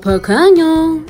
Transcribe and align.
Pequeño. 0.00 1.04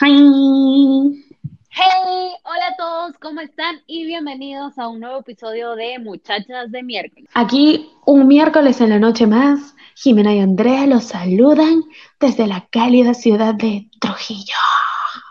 Hi. 0.00 1.24
Hey, 1.70 2.30
hola 2.42 2.66
a 2.72 2.76
todos, 2.76 3.18
¿cómo 3.20 3.40
están? 3.40 3.76
Y 3.86 4.04
bienvenidos 4.04 4.76
a 4.78 4.88
un 4.88 5.00
nuevo 5.00 5.20
episodio 5.20 5.76
de 5.76 5.98
Muchachas 6.00 6.72
de 6.72 6.82
miércoles. 6.82 7.30
Aquí 7.34 7.90
un 8.06 8.26
miércoles 8.26 8.80
en 8.80 8.90
la 8.90 8.98
noche 8.98 9.26
más, 9.26 9.76
Jimena 9.94 10.34
y 10.34 10.40
Andrea 10.40 10.86
los 10.86 11.04
saludan 11.04 11.82
desde 12.18 12.46
la 12.46 12.66
cálida 12.70 13.14
ciudad 13.14 13.54
de 13.54 13.88
Trujillo. 14.00 14.56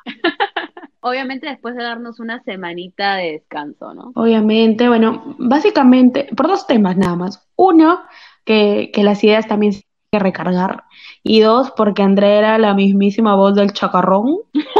Obviamente 1.01 1.47
después 1.47 1.75
de 1.75 1.83
darnos 1.83 2.21
una 2.21 2.41
semanita 2.43 3.15
de 3.15 3.33
descanso, 3.33 3.93
¿no? 3.93 4.11
Obviamente, 4.15 4.87
bueno, 4.87 5.35
básicamente 5.37 6.29
por 6.37 6.47
dos 6.47 6.65
temas 6.67 6.95
nada 6.95 7.17
más. 7.17 7.45
Uno, 7.57 8.01
que, 8.45 8.91
que 8.93 9.03
las 9.03 9.21
ideas 9.23 9.47
también 9.47 9.73
se 9.73 9.83
que 10.13 10.19
recargar. 10.19 10.83
Y 11.23 11.39
dos, 11.39 11.71
porque 11.71 12.03
Andrea 12.03 12.37
era 12.37 12.57
la 12.59 12.75
mismísima 12.75 13.33
voz 13.35 13.55
del 13.55 13.73
chacarrón, 13.73 14.37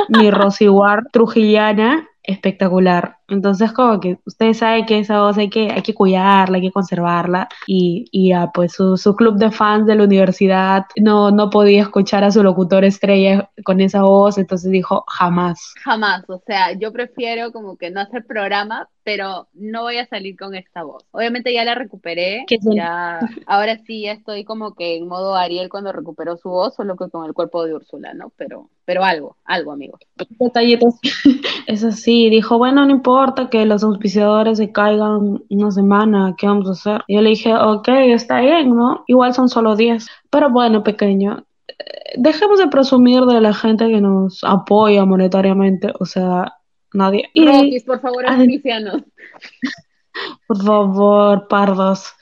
mi 0.10 0.30
Rosiguar 0.32 1.06
trujillana, 1.12 2.08
espectacular. 2.22 3.18
Entonces, 3.34 3.72
como 3.74 4.00
que 4.00 4.18
ustedes 4.26 4.58
saben 4.60 4.86
que 4.86 5.00
esa 5.00 5.22
voz 5.22 5.38
hay 5.38 5.50
que, 5.50 5.72
hay 5.72 5.82
que 5.82 5.94
cuidarla, 5.94 6.58
hay 6.58 6.64
que 6.64 6.72
conservarla. 6.72 7.50
Y, 7.68 8.06
y 8.12 8.30
ya, 8.30 8.52
pues 8.54 8.74
su, 8.74 8.98
su 8.98 9.16
club 9.16 9.38
de 9.38 9.52
fans 9.52 9.86
de 9.86 9.96
la 9.96 10.04
universidad 10.04 10.86
no, 11.02 11.32
no 11.32 11.50
podía 11.50 11.82
escuchar 11.82 12.24
a 12.24 12.32
su 12.32 12.44
locutor 12.44 12.86
estrella 12.86 13.50
con 13.64 13.82
esa 13.82 14.04
voz, 14.04 14.38
entonces 14.38 14.72
dijo, 14.72 15.04
jamás. 15.08 15.74
Jamás, 15.84 16.24
o 16.30 16.42
sea, 16.46 16.74
yo 16.74 16.92
prefiero 16.92 17.52
como 17.52 17.78
que 17.78 17.92
no 17.92 18.02
hacer 18.02 18.26
programa, 18.26 18.90
pero 19.04 19.48
no 19.54 19.82
voy 19.82 19.98
a 19.98 20.08
salir 20.08 20.38
con 20.38 20.56
esta 20.56 20.84
voz. 20.84 21.06
Obviamente 21.12 21.54
ya 21.54 21.66
la 21.66 21.76
recuperé, 21.76 22.46
ya, 22.74 23.20
ahora 23.46 23.78
sí 23.86 24.04
ya 24.04 24.14
estoy 24.14 24.46
como 24.46 24.76
que 24.76 24.96
en 24.98 25.08
modo 25.08 25.36
Ariel 25.36 25.70
cuando 25.70 25.92
recuperó 25.92 26.38
su 26.38 26.50
voz, 26.50 26.76
solo 26.76 26.96
que 26.96 27.10
con 27.10 27.26
el 27.26 27.34
cuerpo 27.34 27.66
de 27.66 27.74
Úrsula, 27.74 28.14
¿no? 28.14 28.32
Pero, 28.38 28.70
pero 28.86 29.04
algo, 29.04 29.38
algo, 29.46 29.72
amigos. 29.72 30.00
detallitos. 30.40 30.96
Eso 31.68 31.92
sí, 31.92 32.30
dijo, 32.30 32.58
bueno, 32.58 32.86
no 32.86 32.92
importa 32.92 33.23
que 33.50 33.66
los 33.66 33.84
auspiciadores 33.84 34.58
se 34.58 34.72
caigan 34.72 35.44
una 35.50 35.72
semana, 35.72 36.36
¿qué 36.38 36.48
vamos 36.48 36.68
a 36.68 36.72
hacer? 36.72 37.02
Y 37.08 37.16
yo 37.16 37.22
le 37.22 37.30
dije, 37.30 37.56
ok, 37.56 37.88
está 37.88 38.42
bien, 38.42 38.76
¿no? 38.76 39.04
Igual 39.08 39.34
son 39.34 39.50
solo 39.50 39.76
10. 39.76 40.06
Pero 40.30 40.50
bueno, 40.50 40.84
pequeño, 40.84 41.46
eh, 41.68 41.74
dejemos 42.18 42.60
de 42.60 42.68
presumir 42.68 43.22
de 43.24 43.42
la 43.42 43.54
gente 43.54 43.90
que 43.90 44.02
nos 44.02 44.44
apoya 44.44 45.06
monetariamente, 45.06 45.92
o 46.00 46.06
sea, 46.06 46.54
nadie. 46.94 47.30
Y, 47.34 47.80
por 47.82 48.00
favor, 48.00 48.26
auspicianos. 48.26 49.04
por 50.48 50.64
favor, 50.64 51.48
pardos. 51.48 52.14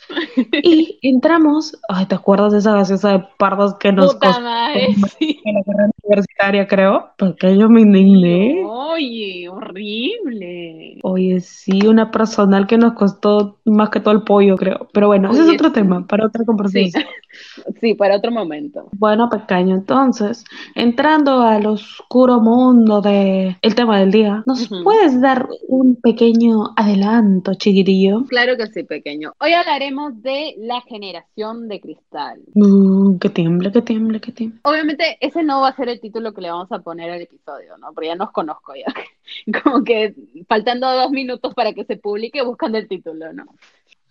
Y 0.51 0.99
entramos, 1.01 1.77
ay, 1.89 2.05
¿te 2.05 2.15
acuerdas 2.15 2.51
de 2.53 2.59
esa 2.59 2.73
gaseosa 2.73 3.11
de 3.13 3.25
pardos 3.37 3.75
que 3.75 3.91
nos 3.91 4.13
Puta 4.13 4.27
costó 4.27 4.41
madre, 4.41 4.95
sí. 5.19 5.41
en 5.43 5.55
la 5.55 5.63
carrera 5.63 5.89
universitaria, 6.03 6.67
creo? 6.67 7.09
Porque 7.17 7.57
yo 7.57 7.69
me 7.69 7.81
indigné. 7.81 8.65
Oye, 8.93 9.47
horrible. 9.47 10.99
Oye, 11.03 11.39
sí, 11.39 11.87
una 11.87 12.11
personal 12.11 12.67
que 12.67 12.77
nos 12.77 12.93
costó 12.93 13.59
más 13.63 13.89
que 13.89 13.99
todo 13.99 14.13
el 14.13 14.23
pollo, 14.23 14.57
creo. 14.57 14.89
Pero 14.91 15.07
bueno, 15.07 15.31
ese 15.31 15.43
es 15.43 15.49
otro 15.49 15.71
tema, 15.71 16.05
para 16.05 16.25
otra 16.25 16.43
conversación. 16.43 17.03
sí, 17.79 17.93
para 17.93 18.17
otro 18.17 18.31
momento. 18.31 18.89
Bueno, 18.97 19.29
pequeño, 19.29 19.75
entonces, 19.75 20.43
entrando 20.75 21.41
al 21.41 21.65
oscuro 21.67 22.41
mundo 22.41 23.01
de 23.01 23.57
el 23.61 23.75
tema 23.75 23.99
del 23.99 24.11
día, 24.11 24.43
¿nos 24.45 24.67
puedes 24.83 25.21
dar 25.21 25.47
un 25.67 25.95
pequeño 25.95 26.73
adelanto, 26.75 27.53
chiquitillo? 27.53 28.25
Claro 28.27 28.57
que 28.57 28.67
sí, 28.67 28.83
pequeño. 28.83 29.33
Hoy 29.39 29.53
hablaremos 29.53 30.21
de 30.21 30.55
la 30.57 30.81
generación 30.81 31.67
de 31.67 31.79
cristal. 31.79 32.41
Mm, 32.55 33.17
que 33.19 33.29
tiemble, 33.29 33.71
que 33.71 33.81
tiemble, 33.81 34.19
que 34.19 34.31
tiemble. 34.31 34.59
Obviamente 34.63 35.17
ese 35.21 35.43
no 35.43 35.61
va 35.61 35.69
a 35.69 35.75
ser 35.75 35.87
el 35.87 36.01
título 36.01 36.33
que 36.33 36.41
le 36.41 36.51
vamos 36.51 36.71
a 36.71 36.79
poner 36.79 37.09
al 37.09 37.21
episodio, 37.21 37.77
¿no? 37.77 37.93
Porque 37.93 38.07
ya 38.07 38.15
nos 38.15 38.31
conozco 38.31 38.73
Como 39.63 39.83
que 39.83 40.13
faltando 40.47 40.91
dos 40.91 41.11
minutos 41.11 41.53
para 41.53 41.73
que 41.73 41.85
se 41.85 41.97
publique 41.97 42.41
buscando 42.41 42.77
el 42.77 42.87
título, 42.87 43.33
¿no? 43.33 43.45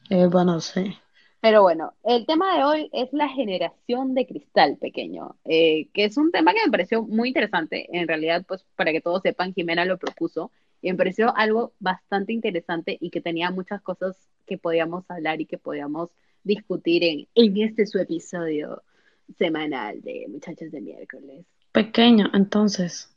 Eh, 0.09 0.27
bueno, 0.27 0.61
sí. 0.61 0.97
Pero 1.41 1.63
bueno, 1.63 1.95
el 2.05 2.27
tema 2.27 2.57
de 2.57 2.65
hoy 2.65 2.91
es 2.93 3.11
la 3.13 3.29
generación 3.29 4.15
de 4.15 4.27
cristal 4.27 4.77
pequeño, 4.79 5.37
eh, 5.47 5.89
que 5.95 6.05
es 6.05 6.19
un 6.19 6.31
tema 6.31 6.53
que 6.53 6.61
me 6.65 6.71
pareció 6.71 7.03
muy 7.03 7.29
interesante. 7.29 7.89
En 7.97 8.07
realidad, 8.07 8.45
pues 8.47 8.65
para 8.77 8.93
que 8.93 9.01
todos 9.01 9.23
sepan, 9.23 9.55
Jimena 9.55 9.87
lo 9.87 9.97
propuso 9.97 10.51
y 10.83 10.91
me 10.91 10.99
pareció 10.99 11.35
algo 11.37 11.73
bastante 11.79 12.35
interesante 12.35 12.99
y 13.01 13.11
que 13.11 13.23
tenía 13.23 13.51
muchas 13.51 13.81
cosas 13.81 14.17
que 14.47 14.59
podíamos 14.59 15.11
hablar 15.11 15.41
y 15.41 15.47
que 15.47 15.57
podíamos 15.57 16.11
discutir 16.45 17.05
en, 17.05 17.27
en 17.35 17.57
este 17.57 17.87
su 17.87 17.99
episodio 17.99 18.83
semanal 19.39 20.03
de 20.03 20.27
Muchachos 20.29 20.71
de 20.71 20.81
Miércoles. 20.81 21.47
Pequeño, 21.73 22.29
entonces, 22.35 23.15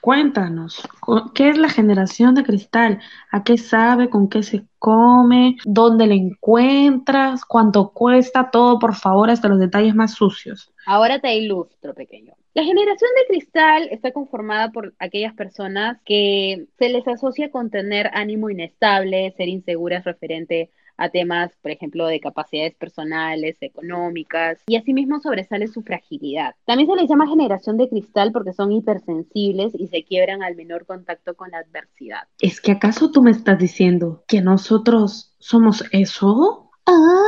cuéntanos, 0.00 0.82
cu- 1.00 1.32
¿qué 1.34 1.48
es 1.50 1.58
la 1.58 1.68
generación 1.68 2.34
de 2.34 2.44
cristal? 2.44 3.00
¿A 3.30 3.42
qué 3.44 3.58
sabe? 3.58 4.08
¿Con 4.10 4.28
qué 4.28 4.42
se 4.42 4.66
come? 4.78 5.56
¿Dónde 5.64 6.06
la 6.06 6.14
encuentras? 6.14 7.44
¿Cuánto 7.44 7.90
cuesta? 7.92 8.50
Todo, 8.50 8.78
por 8.78 8.94
favor, 8.94 9.30
hasta 9.30 9.48
los 9.48 9.58
detalles 9.58 9.94
más 9.94 10.14
sucios. 10.14 10.72
Ahora 10.84 11.18
te 11.20 11.34
ilustro, 11.34 11.94
pequeño. 11.94 12.34
La 12.54 12.62
generación 12.64 13.10
de 13.16 13.26
cristal 13.34 13.88
está 13.90 14.12
conformada 14.12 14.70
por 14.70 14.94
aquellas 14.98 15.34
personas 15.34 15.98
que 16.04 16.68
se 16.78 16.88
les 16.88 17.06
asocia 17.06 17.50
con 17.50 17.70
tener 17.70 18.08
ánimo 18.14 18.48
inestable, 18.48 19.34
ser 19.36 19.48
inseguras 19.48 20.04
referente 20.04 20.70
a 20.85 20.85
temas, 21.10 21.52
por 21.62 21.70
ejemplo, 21.70 22.06
de 22.06 22.20
capacidades 22.20 22.74
personales, 22.74 23.56
económicas, 23.60 24.58
y 24.66 24.76
asimismo 24.76 25.20
sobresale 25.20 25.68
su 25.68 25.82
fragilidad. 25.82 26.54
También 26.64 26.88
se 26.88 26.96
les 26.96 27.08
llama 27.08 27.28
generación 27.28 27.76
de 27.76 27.88
cristal 27.88 28.32
porque 28.32 28.52
son 28.52 28.72
hipersensibles 28.72 29.74
y 29.74 29.86
se 29.88 30.04
quiebran 30.04 30.42
al 30.42 30.56
menor 30.56 30.86
contacto 30.86 31.34
con 31.34 31.50
la 31.50 31.58
adversidad. 31.58 32.28
¿Es 32.40 32.60
que 32.60 32.72
acaso 32.72 33.10
tú 33.10 33.22
me 33.22 33.30
estás 33.30 33.58
diciendo 33.58 34.24
que 34.26 34.40
nosotros 34.40 35.34
somos 35.38 35.84
eso? 35.92 36.70
Ah, 36.86 37.25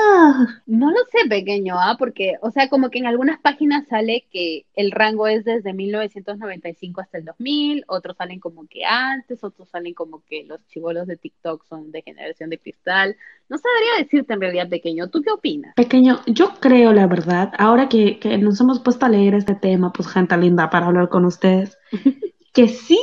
No 0.66 0.90
lo 0.90 0.98
sé, 1.10 1.28
pequeño, 1.28 1.76
¿ah? 1.78 1.96
Porque, 1.98 2.34
o 2.40 2.50
sea, 2.50 2.68
como 2.68 2.90
que 2.90 2.98
en 2.98 3.06
algunas 3.06 3.40
páginas 3.40 3.86
sale 3.88 4.26
que 4.30 4.66
el 4.74 4.90
rango 4.90 5.26
es 5.26 5.44
desde 5.44 5.72
1995 5.72 7.00
hasta 7.00 7.18
el 7.18 7.24
2000, 7.24 7.84
otros 7.88 8.16
salen 8.16 8.40
como 8.40 8.66
que 8.66 8.84
antes, 8.84 9.42
otros 9.44 9.68
salen 9.68 9.94
como 9.94 10.22
que 10.28 10.44
los 10.44 10.66
chivolos 10.68 11.06
de 11.06 11.16
TikTok 11.16 11.64
son 11.68 11.90
de 11.92 12.02
generación 12.02 12.50
de 12.50 12.58
cristal. 12.58 13.16
No 13.48 13.56
sabría 13.58 14.04
decirte 14.04 14.34
en 14.34 14.40
realidad, 14.40 14.68
pequeño, 14.68 15.08
¿tú 15.08 15.22
qué 15.22 15.30
opinas? 15.30 15.74
pequeño, 15.74 16.20
yo 16.26 16.54
creo 16.60 16.92
la 16.92 17.06
verdad, 17.06 17.52
ahora 17.58 17.88
que, 17.88 18.18
que 18.18 18.36
nos 18.38 18.60
hemos 18.60 18.80
puesto 18.80 19.06
a 19.06 19.08
leer 19.08 19.34
este 19.34 19.54
tema, 19.54 19.92
pues 19.92 20.08
gente 20.08 20.36
linda 20.36 20.70
para 20.70 20.86
hablar 20.86 21.08
con 21.08 21.24
ustedes, 21.24 21.78
que 22.52 22.68
sí 22.68 22.98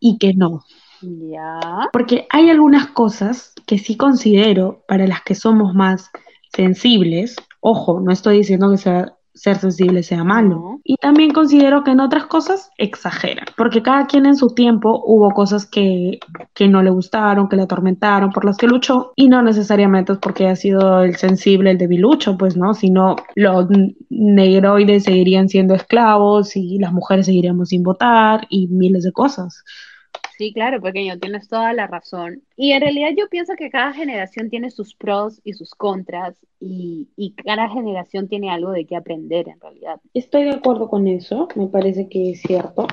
y 0.00 0.18
que 0.18 0.34
no. 0.34 0.64
Ya. 1.00 1.60
Porque 1.92 2.26
hay 2.30 2.50
algunas 2.50 2.88
cosas 2.88 3.54
que 3.66 3.78
sí 3.78 3.96
considero 3.96 4.84
para 4.88 5.06
las 5.06 5.22
que 5.22 5.34
somos 5.34 5.74
más 5.74 6.10
sensibles. 6.54 7.36
Ojo, 7.60 8.00
no 8.00 8.12
estoy 8.12 8.38
diciendo 8.38 8.70
que 8.70 8.78
sea- 8.78 9.14
ser 9.34 9.56
sensible 9.58 10.02
sea 10.02 10.24
malo. 10.24 10.80
Y 10.82 10.96
también 10.96 11.30
considero 11.32 11.84
que 11.84 11.92
en 11.92 12.00
otras 12.00 12.26
cosas 12.26 12.70
exageran. 12.76 13.44
Porque 13.56 13.82
cada 13.82 14.06
quien 14.06 14.26
en 14.26 14.34
su 14.34 14.48
tiempo 14.52 15.00
hubo 15.06 15.30
cosas 15.30 15.64
que, 15.64 16.18
que 16.54 16.66
no 16.66 16.82
le 16.82 16.90
gustaron, 16.90 17.48
que 17.48 17.54
le 17.54 17.62
atormentaron, 17.62 18.30
por 18.30 18.44
las 18.44 18.56
que 18.56 18.66
luchó. 18.66 19.12
Y 19.14 19.28
no 19.28 19.40
necesariamente 19.42 20.12
es 20.12 20.18
porque 20.18 20.46
haya 20.46 20.56
sido 20.56 21.02
el 21.02 21.14
sensible, 21.16 21.70
el 21.70 21.78
debilucho, 21.78 22.36
pues 22.36 22.56
no, 22.56 22.74
sino 22.74 23.14
los 23.36 23.68
negroides 24.10 25.04
seguirían 25.04 25.48
siendo 25.48 25.74
esclavos 25.74 26.56
y 26.56 26.78
las 26.78 26.92
mujeres 26.92 27.26
seguiríamos 27.26 27.68
sin 27.68 27.82
votar 27.84 28.46
y 28.50 28.66
miles 28.68 29.04
de 29.04 29.12
cosas. 29.12 29.62
Sí, 30.38 30.52
claro, 30.52 30.80
pequeño, 30.80 31.18
tienes 31.18 31.48
toda 31.48 31.72
la 31.72 31.88
razón. 31.88 32.44
Y 32.56 32.70
en 32.70 32.80
realidad 32.80 33.10
yo 33.18 33.28
pienso 33.28 33.54
que 33.56 33.70
cada 33.70 33.92
generación 33.92 34.48
tiene 34.50 34.70
sus 34.70 34.94
pros 34.94 35.40
y 35.42 35.54
sus 35.54 35.74
contras 35.74 36.36
y, 36.60 37.08
y 37.16 37.34
cada 37.34 37.68
generación 37.68 38.28
tiene 38.28 38.48
algo 38.48 38.70
de 38.70 38.86
qué 38.86 38.94
aprender 38.94 39.48
en 39.48 39.60
realidad. 39.60 40.00
Estoy 40.14 40.44
de 40.44 40.52
acuerdo 40.52 40.88
con 40.88 41.08
eso, 41.08 41.48
me 41.56 41.66
parece 41.66 42.08
que 42.08 42.30
es 42.30 42.42
cierto. 42.42 42.86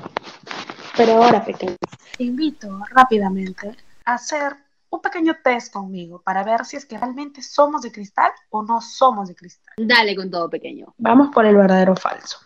Pero 0.96 1.22
ahora, 1.22 1.44
pequeño, 1.44 1.76
te 2.18 2.24
invito 2.24 2.80
rápidamente 2.90 3.76
a 4.04 4.14
hacer 4.14 4.54
un 4.90 5.00
pequeño 5.00 5.36
test 5.44 5.72
conmigo 5.72 6.20
para 6.22 6.42
ver 6.42 6.64
si 6.64 6.76
es 6.76 6.84
que 6.84 6.98
realmente 6.98 7.42
somos 7.42 7.82
de 7.82 7.92
cristal 7.92 8.32
o 8.50 8.64
no 8.64 8.80
somos 8.80 9.28
de 9.28 9.36
cristal. 9.36 9.74
Dale 9.78 10.16
con 10.16 10.32
todo, 10.32 10.50
pequeño. 10.50 10.92
Vamos 10.98 11.28
por 11.32 11.46
el 11.46 11.54
verdadero 11.54 11.94
falso. 11.94 12.38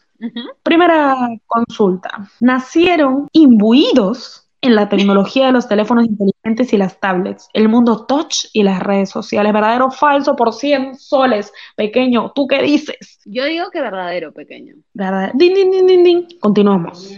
Primera 0.63 1.17
consulta. 1.47 2.29
¿Nacieron 2.41 3.29
imbuidos 3.33 4.50
en 4.63 4.75
la 4.75 4.89
tecnología 4.89 5.47
de 5.47 5.53
los 5.53 5.69
teléfonos 5.69 6.07
inteligentes 6.07 6.73
y 6.73 6.77
las 6.77 6.99
tablets, 7.01 7.49
el 7.53 7.69
mundo 7.69 8.07
touch 8.07 8.47
y 8.53 8.63
las 8.63 8.81
redes 8.81 9.11
sociales? 9.11 9.53
¿Verdadero 9.53 9.87
o 9.87 9.91
falso 9.91 10.37
por 10.37 10.53
100 10.53 10.97
soles? 10.97 11.53
Pequeño, 11.77 12.33
¿tú 12.35 12.47
qué 12.47 12.63
dices? 12.63 13.21
Yo 13.25 13.45
digo 13.45 13.71
que 13.71 13.81
verdadero, 13.81 14.33
pequeño. 14.33 14.75
¿Verdad? 14.93 15.33
Din, 15.35 15.55
din, 15.55 15.71
din, 15.71 15.87
din, 15.87 16.05
din. 16.05 16.29
Continuamos. 16.41 17.11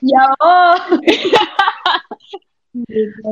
ya. 0.00 0.26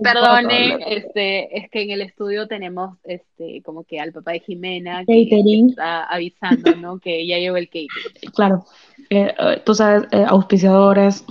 Perdone, 0.02 0.78
este, 0.86 1.58
es 1.58 1.70
que 1.70 1.82
en 1.82 1.90
el 1.90 2.02
estudio 2.02 2.46
tenemos 2.46 2.96
este, 3.04 3.62
como 3.62 3.84
que 3.84 4.00
al 4.00 4.12
papá 4.12 4.32
de 4.32 4.40
Jimena 4.40 5.04
que 5.04 5.28
está 5.68 6.04
avisando, 6.04 6.74
¿no? 6.76 6.98
Que 6.98 7.26
ya 7.26 7.38
llegó 7.38 7.56
el 7.56 7.66
catering. 7.66 8.32
Claro. 8.34 8.64
Eh, 9.10 9.34
eh, 9.38 9.62
tú 9.64 9.74
sabes, 9.74 10.04
eh, 10.10 10.24
auspiciadores. 10.26 11.24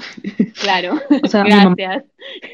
Claro, 0.61 0.95
gracias. 1.09 2.03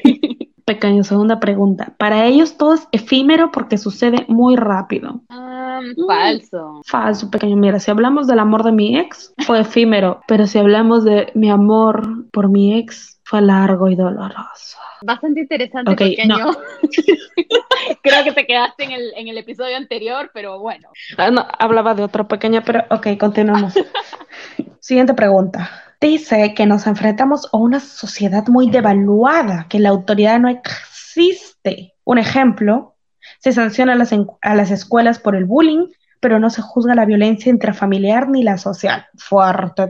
Pequeño, 0.64 1.02
segunda 1.02 1.40
pregunta. 1.40 1.94
Para 1.98 2.26
ellos 2.26 2.56
todo 2.56 2.74
es 2.74 2.86
efímero 2.92 3.50
porque 3.50 3.76
sucede 3.76 4.24
muy 4.28 4.54
rápido. 4.54 5.20
Ah, 5.28 5.80
falso. 6.06 6.80
Falso, 6.86 7.28
pequeño. 7.28 7.56
Mira, 7.56 7.80
si 7.80 7.90
hablamos 7.90 8.28
del 8.28 8.38
amor 8.38 8.62
de 8.62 8.70
mi 8.70 8.96
ex, 8.96 9.34
fue 9.46 9.60
efímero. 9.60 10.20
pero 10.28 10.46
si 10.46 10.58
hablamos 10.58 11.02
de 11.02 11.32
mi 11.34 11.50
amor 11.50 12.30
por 12.30 12.48
mi 12.48 12.78
ex, 12.78 13.20
fue 13.24 13.40
largo 13.40 13.88
y 13.88 13.96
doloroso. 13.96 14.78
Bastante 15.02 15.40
interesante, 15.40 15.94
pequeño. 15.94 16.36
Creo 18.02 18.24
que 18.24 18.32
te 18.32 18.46
quedaste 18.46 18.84
en 18.84 18.92
el, 18.92 19.12
en 19.16 19.28
el 19.28 19.38
episodio 19.38 19.76
anterior, 19.76 20.30
pero 20.34 20.58
bueno. 20.58 20.88
Ah, 21.16 21.30
no, 21.30 21.46
hablaba 21.58 21.94
de 21.94 22.02
otro 22.02 22.28
pequeño, 22.28 22.62
pero 22.64 22.84
ok, 22.90 23.18
continuamos. 23.18 23.74
Siguiente 24.80 25.14
pregunta. 25.14 25.70
Dice 26.00 26.54
que 26.54 26.66
nos 26.66 26.86
enfrentamos 26.86 27.48
a 27.52 27.58
una 27.58 27.80
sociedad 27.80 28.46
muy 28.48 28.70
devaluada, 28.70 29.66
que 29.68 29.78
la 29.78 29.90
autoridad 29.90 30.38
no 30.40 30.48
existe. 30.48 31.94
Un 32.04 32.18
ejemplo, 32.18 32.96
se 33.38 33.52
sanciona 33.52 33.92
a 33.92 33.96
las, 33.96 34.12
a 34.12 34.54
las 34.54 34.70
escuelas 34.70 35.18
por 35.18 35.36
el 35.36 35.44
bullying, 35.44 35.86
pero 36.20 36.38
no 36.38 36.50
se 36.50 36.62
juzga 36.62 36.94
la 36.94 37.06
violencia 37.06 37.50
intrafamiliar 37.50 38.28
ni 38.28 38.42
la 38.42 38.58
social. 38.58 39.06
Fuerte. 39.14 39.88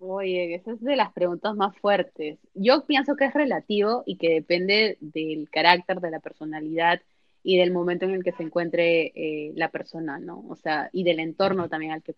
Oye, 0.00 0.54
esa 0.54 0.72
es 0.72 0.80
de 0.80 0.96
las 0.96 1.12
preguntas 1.12 1.54
más 1.56 1.76
fuertes. 1.76 2.38
Yo 2.54 2.86
pienso 2.86 3.16
que 3.16 3.26
es 3.26 3.34
relativo 3.34 4.04
y 4.06 4.16
que 4.16 4.34
depende 4.34 4.96
del 5.00 5.50
carácter, 5.50 6.00
de 6.00 6.10
la 6.12 6.20
personalidad 6.20 7.00
y 7.42 7.56
del 7.56 7.72
momento 7.72 8.04
en 8.04 8.12
el 8.12 8.24
que 8.24 8.32
se 8.32 8.42
encuentre 8.42 9.12
eh, 9.14 9.52
la 9.56 9.70
persona, 9.70 10.18
¿no? 10.18 10.44
O 10.48 10.56
sea, 10.56 10.90
y 10.92 11.02
del 11.02 11.20
entorno 11.20 11.68
también 11.68 11.92
al 11.92 12.02
que... 12.02 12.14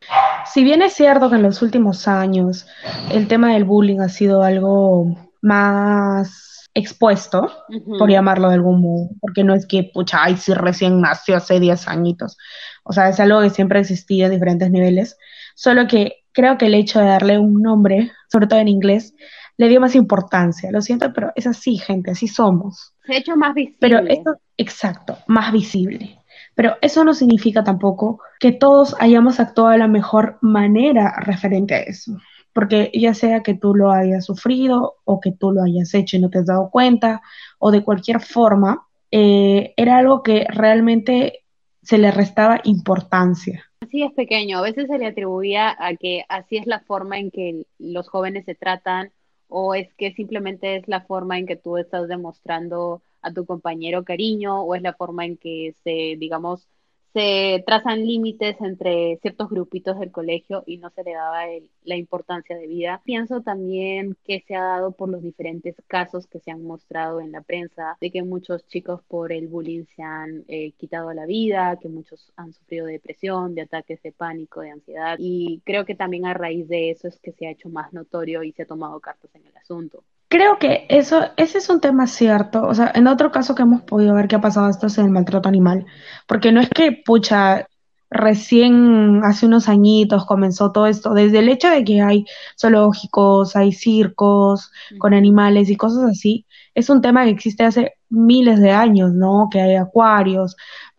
Si 0.53 0.65
bien 0.65 0.83
es 0.83 0.93
cierto 0.93 1.31
que 1.31 1.37
en 1.37 1.43
los 1.43 1.63
últimos 1.63 2.09
años 2.09 2.67
el 3.13 3.29
tema 3.29 3.55
del 3.55 3.65
bullying 3.65 4.01
ha 4.01 4.09
sido 4.09 4.43
algo 4.43 5.30
más 5.43 6.69
expuesto, 6.75 7.51
por 7.99 8.11
llamarlo 8.11 8.49
de 8.49 8.55
algún 8.55 8.81
modo, 8.81 9.11
porque 9.21 9.43
no 9.43 9.55
es 9.55 9.67
que, 9.67 9.91
pucha, 9.93 10.23
ay, 10.23 10.37
si 10.37 10.55
recién 10.55 11.01
nació 11.01 11.37
hace 11.37 11.59
10 11.59 11.89
añitos, 11.89 12.37
o 12.85 12.93
sea, 12.93 13.09
es 13.09 13.19
algo 13.19 13.41
que 13.41 13.51
siempre 13.51 13.79
ha 13.79 13.83
existido 13.83 14.27
a 14.27 14.31
diferentes 14.31 14.71
niveles, 14.71 15.17
solo 15.55 15.89
que 15.89 16.25
creo 16.33 16.59
que 16.59 16.67
el 16.67 16.75
hecho 16.75 17.01
de 17.01 17.07
darle 17.07 17.39
un 17.39 17.61
nombre, 17.61 18.13
sobre 18.31 18.47
todo 18.47 18.61
en 18.61 18.69
inglés, 18.69 19.15
le 19.57 19.69
dio 19.69 19.81
más 19.81 19.95
importancia. 19.95 20.71
Lo 20.73 20.81
siento, 20.81 21.13
pero 21.13 21.33
es 21.35 21.47
así, 21.47 21.77
gente, 21.77 22.13
así 22.13 22.29
somos. 22.29 22.95
Se 23.05 23.13
ha 23.13 23.19
hecho 23.19 23.37
más 23.37 23.53
visible. 23.55 23.77
Pero 23.79 23.99
esto, 23.99 24.37
exacto, 24.57 25.19
más 25.27 25.53
visible. 25.53 26.19
Pero 26.55 26.77
eso 26.81 27.05
no 27.05 27.13
significa 27.13 27.63
tampoco 27.63 28.21
que 28.39 28.53
todos 28.53 28.97
hayamos 28.99 29.39
actuado 29.39 29.71
de 29.71 29.79
la 29.79 29.89
mejor 29.89 30.39
manera 30.41 31.15
referente 31.21 31.75
a 31.75 31.81
eso. 31.81 32.13
Porque 32.53 32.91
ya 32.95 33.15
sea 33.15 33.43
que 33.43 33.55
tú 33.55 33.75
lo 33.75 33.93
hayas 33.93 34.25
sufrido 34.25 34.97
o 35.05 35.21
que 35.21 35.33
tú 35.33 35.53
lo 35.53 35.63
hayas 35.63 35.95
hecho 35.95 36.17
y 36.17 36.21
no 36.21 36.31
te 36.31 36.39
has 36.39 36.47
dado 36.47 36.71
cuenta, 36.71 37.23
o 37.59 37.71
de 37.71 37.85
cualquier 37.85 38.21
forma, 38.21 38.87
eh, 39.11 39.75
era 39.77 39.99
algo 39.99 40.23
que 40.23 40.47
realmente 40.49 41.45
se 41.83 41.99
le 41.99 42.11
restaba 42.11 42.61
importancia. 42.65 43.65
Así 43.81 44.03
es 44.03 44.13
pequeño, 44.13 44.59
a 44.59 44.63
veces 44.63 44.87
se 44.89 44.99
le 44.99 45.07
atribuía 45.07 45.75
a 45.79 45.97
que 45.97 46.25
así 46.29 46.57
es 46.59 46.67
la 46.67 46.81
forma 46.81 47.19
en 47.19 47.31
que 47.31 47.67
los 47.79 48.09
jóvenes 48.09 48.45
se 48.45 48.55
tratan 48.55 49.11
o 49.49 49.75
es 49.75 49.93
que 49.95 50.13
simplemente 50.13 50.77
es 50.77 50.87
la 50.87 51.01
forma 51.01 51.39
en 51.39 51.47
que 51.47 51.57
tú 51.57 51.77
estás 51.77 52.07
demostrando 52.09 53.03
a 53.23 53.33
tu 53.33 53.45
compañero 53.45 54.05
cariño 54.05 54.63
o 54.63 54.75
es 54.75 54.83
la 54.83 54.95
forma 54.95 55.25
en 55.25 55.37
que 55.37 55.75
se, 55.83 56.17
digamos, 56.19 56.69
se 57.13 57.63
trazan 57.67 58.07
límites 58.07 58.57
entre 58.61 59.19
ciertos 59.21 59.51
grupitos 59.51 59.99
del 59.99 60.13
colegio 60.13 60.63
y 60.67 60.79
no 60.79 60.91
se 60.91 61.03
le 61.03 61.15
daba 61.15 61.45
la 61.85 61.97
importancia 61.97 62.57
de 62.57 62.67
vida. 62.67 63.03
Pienso 63.05 63.41
también 63.43 64.17
que 64.25 64.45
se 64.47 64.55
ha 64.55 64.63
dado 64.63 64.93
por 64.93 65.09
los 65.09 65.23
diferentes 65.23 65.75
casos 65.87 66.27
que 66.27 66.41
se 66.41 66.51
han 66.51 66.63
mostrado 66.63 67.21
en 67.21 67.33
la 67.33 67.43
prensa, 67.43 67.97
de 68.01 68.11
que 68.11 68.23
muchos 68.23 68.67
chicos 68.69 69.03
por 69.09 69.33
el 69.33 69.49
bullying 69.49 69.85
se 69.97 70.03
han 70.03 70.45
eh, 70.49 70.73
quitado 70.73 71.13
la 71.13 71.27
vida, 71.27 71.79
que 71.81 71.89
muchos 71.89 72.33
han 72.37 72.53
sufrido 72.53 72.87
depresión, 72.87 73.55
de 73.55 73.63
ataques 73.63 74.03
de 74.03 74.13
pánico, 74.13 74.61
de 74.61 74.71
ansiedad, 74.71 75.17
y 75.19 75.61
creo 75.65 75.85
que 75.85 75.95
también 75.95 76.27
a 76.27 76.35
raíz 76.35 76.69
de 76.69 76.91
eso 76.91 77.09
es 77.09 77.19
que 77.21 77.33
se 77.33 77.47
ha 77.47 77.51
hecho 77.51 77.69
más 77.69 77.93
notorio 77.93 78.43
y 78.43 78.53
se 78.53 78.63
ha 78.63 78.67
tomado 78.67 79.01
cartas 79.01 79.35
en 79.35 79.47
el 79.47 79.57
asunto. 79.57 80.05
Creo 80.31 80.59
que 80.61 80.87
eso, 80.89 81.25
ese 81.37 81.59
es 81.59 81.69
un 81.71 81.81
tema 81.81 82.07
cierto. 82.07 82.63
O 82.63 82.73
sea, 82.73 82.93
en 82.95 83.09
otro 83.09 83.33
caso 83.33 83.57
que 83.57 83.63
hemos 83.63 83.83
podido 83.83 84.15
ver 84.15 84.29
que 84.29 84.37
ha 84.37 84.41
pasado 84.41 84.71
esto 84.71 84.87
es 84.87 84.97
en 84.97 85.07
el 85.07 85.11
maltrato 85.11 85.49
animal. 85.49 85.87
Porque 86.29 86.53
no 86.53 86.61
es 86.61 86.71
que, 86.71 86.93
pucha, 87.05 87.67
recién 88.11 89.23
hace 89.25 89.47
unos 89.47 89.69
añitos 89.69 90.25
comenzó 90.27 90.71
todo 90.71 90.87
esto. 90.87 91.15
Desde 91.15 91.41
el 91.41 91.49
hecho 91.49 91.69
de 91.69 91.83
que 91.83 92.01
hay 92.01 92.27
zoológicos, 92.61 93.57
hay 93.57 93.73
circos 93.73 94.71
con 94.99 95.15
animales 95.15 95.69
y 95.69 95.77
cosas 95.77 96.05
así, 96.05 96.47
es 96.77 96.91
un 96.91 97.01
tema 97.03 97.25
que 97.25 97.31
existe 97.31 97.65
hace 97.65 97.95
miles 98.09 98.61
de 98.61 98.71
años, 98.71 99.13
¿no? 99.13 99.49
Que 99.51 99.61
hay 99.61 99.75
acuarios. 99.75 100.57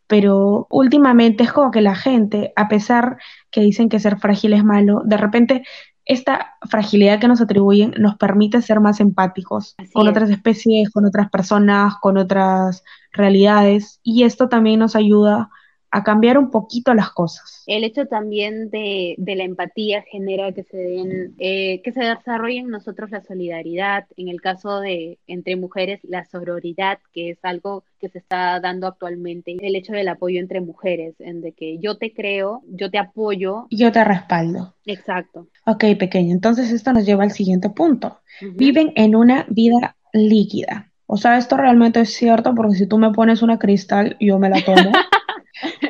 Pero 0.08 0.68
últimamente 0.70 1.44
es 1.44 1.54
como 1.54 1.72
que 1.72 1.80
la 1.80 1.96
gente, 1.96 2.52
a 2.58 2.68
pesar 2.68 3.18
que 3.50 3.62
dicen 3.62 3.88
que 3.88 4.00
ser 4.02 4.20
frágil 4.20 4.52
es 4.52 4.66
malo, 4.66 5.04
de 5.06 5.16
repente 5.16 5.64
esta 6.12 6.58
fragilidad 6.70 7.22
que 7.22 7.30
nos 7.30 7.40
atribuyen 7.40 7.94
nos 7.98 8.18
permite 8.18 8.62
ser 8.62 8.82
más 8.82 9.00
empáticos 9.00 9.76
con 9.94 10.10
otras 10.10 10.30
especies, 10.30 10.90
con 10.90 11.06
otras 11.06 11.30
personas, 11.30 11.96
con 12.02 12.18
otras 12.18 12.84
realidades. 13.14 14.02
Y 14.04 14.24
esto 14.24 14.50
también 14.50 14.80
nos 14.80 14.98
ayuda 14.98 15.50
a 15.92 16.04
cambiar 16.04 16.38
un 16.38 16.50
poquito 16.50 16.94
las 16.94 17.12
cosas. 17.12 17.64
El 17.68 17.84
hecho 17.84 18.06
también 18.06 18.70
de, 18.70 19.16
la 19.18 19.44
empatía 19.44 20.04
genera 20.10 20.52
que 20.54 20.64
se 20.64 20.78
den, 20.78 21.36
eh, 21.38 21.82
que 21.84 21.92
se 21.92 22.02
desarrolle 22.02 22.60
en 22.60 22.70
nosotros 22.70 23.12
la 23.12 23.22
solidaridad, 23.22 24.06
en 24.16 24.30
el 24.30 24.42
caso 24.42 24.80
de 24.80 25.20
entre 25.28 25.58
mujeres 25.58 26.00
la 26.04 26.26
sororidad, 26.26 27.00
que 27.14 27.32
es 27.32 27.40
algo 27.44 27.84
que 28.00 28.10
se 28.10 28.20
está 28.20 28.60
dando 28.62 28.88
actualmente, 28.88 29.58
el 29.60 29.76
hecho 29.76 29.94
del 29.94 30.08
apoyo 30.08 30.40
entre 30.40 30.62
mujeres, 30.62 31.16
en 31.20 31.42
de 31.42 31.52
que 31.52 31.78
yo 31.80 31.98
te 31.98 32.14
creo, 32.14 32.62
yo 32.68 32.90
te 32.90 32.98
apoyo. 32.98 33.68
Yo 33.70 33.92
te 33.92 34.04
respaldo. 34.04 34.74
Exacto. 34.86 35.48
Ok, 35.66 35.86
pequeño. 36.00 36.32
Entonces 36.32 36.72
esto 36.72 36.94
nos 36.94 37.06
lleva 37.06 37.24
al 37.24 37.32
siguiente 37.32 37.70
punto. 37.70 38.20
Viven 38.56 38.94
en 38.96 39.16
una 39.16 39.46
vida 39.50 39.98
líquida. 40.14 40.90
O 41.06 41.18
sea, 41.18 41.38
esto 41.38 41.58
realmente 41.58 42.00
es 42.00 42.14
cierto 42.14 42.56
porque 42.56 42.76
si 42.76 42.88
tú 42.88 42.98
me 42.98 43.12
pones 43.12 43.42
una 43.42 43.60
cristal, 43.60 44.16
yo 44.22 44.40
me 44.40 44.50
la 44.50 44.64
tomo. 44.64 44.92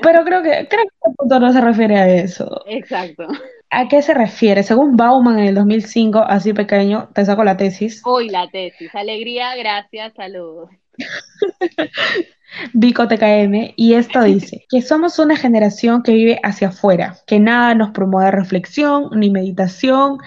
Pero 0.01 0.24
creo 0.24 0.41
que, 0.41 0.67
creo 0.67 0.84
que 0.84 1.10
el 1.10 1.15
punto 1.15 1.39
no 1.39 1.53
se 1.53 1.62
refiere 1.62 1.98
a 1.98 2.08
eso. 2.10 2.63
Exacto. 2.67 3.27
¿A 3.70 3.88
qué 3.88 4.01
se 4.01 4.13
refiere? 4.13 4.63
Según 4.63 4.98
Bauman 4.98 5.39
en 5.39 5.46
el 5.46 5.55
2005, 5.55 6.20
así 6.20 6.53
pequeño, 6.53 7.10
te 7.13 7.24
saco 7.25 7.43
la 7.43 7.58
tesis. 7.58 8.01
Hoy 8.03 8.29
la 8.29 8.50
tesis. 8.50 8.93
Alegría, 8.93 9.55
gracias, 9.55 10.13
saludos. 10.13 10.70
Vico 12.74 13.08
TKM, 13.08 13.74
y 13.75 13.93
esto 13.93 14.22
dice 14.24 14.65
que 14.70 14.81
somos 14.81 15.20
una 15.20 15.36
generación 15.36 16.03
que 16.03 16.13
vive 16.13 16.39
hacia 16.43 16.70
afuera, 16.70 17.17
que 17.25 17.39
nada 17.39 17.75
nos 17.75 17.91
promueve 17.91 18.31
reflexión, 18.31 19.10
ni 19.15 19.29
meditación, 19.29 20.17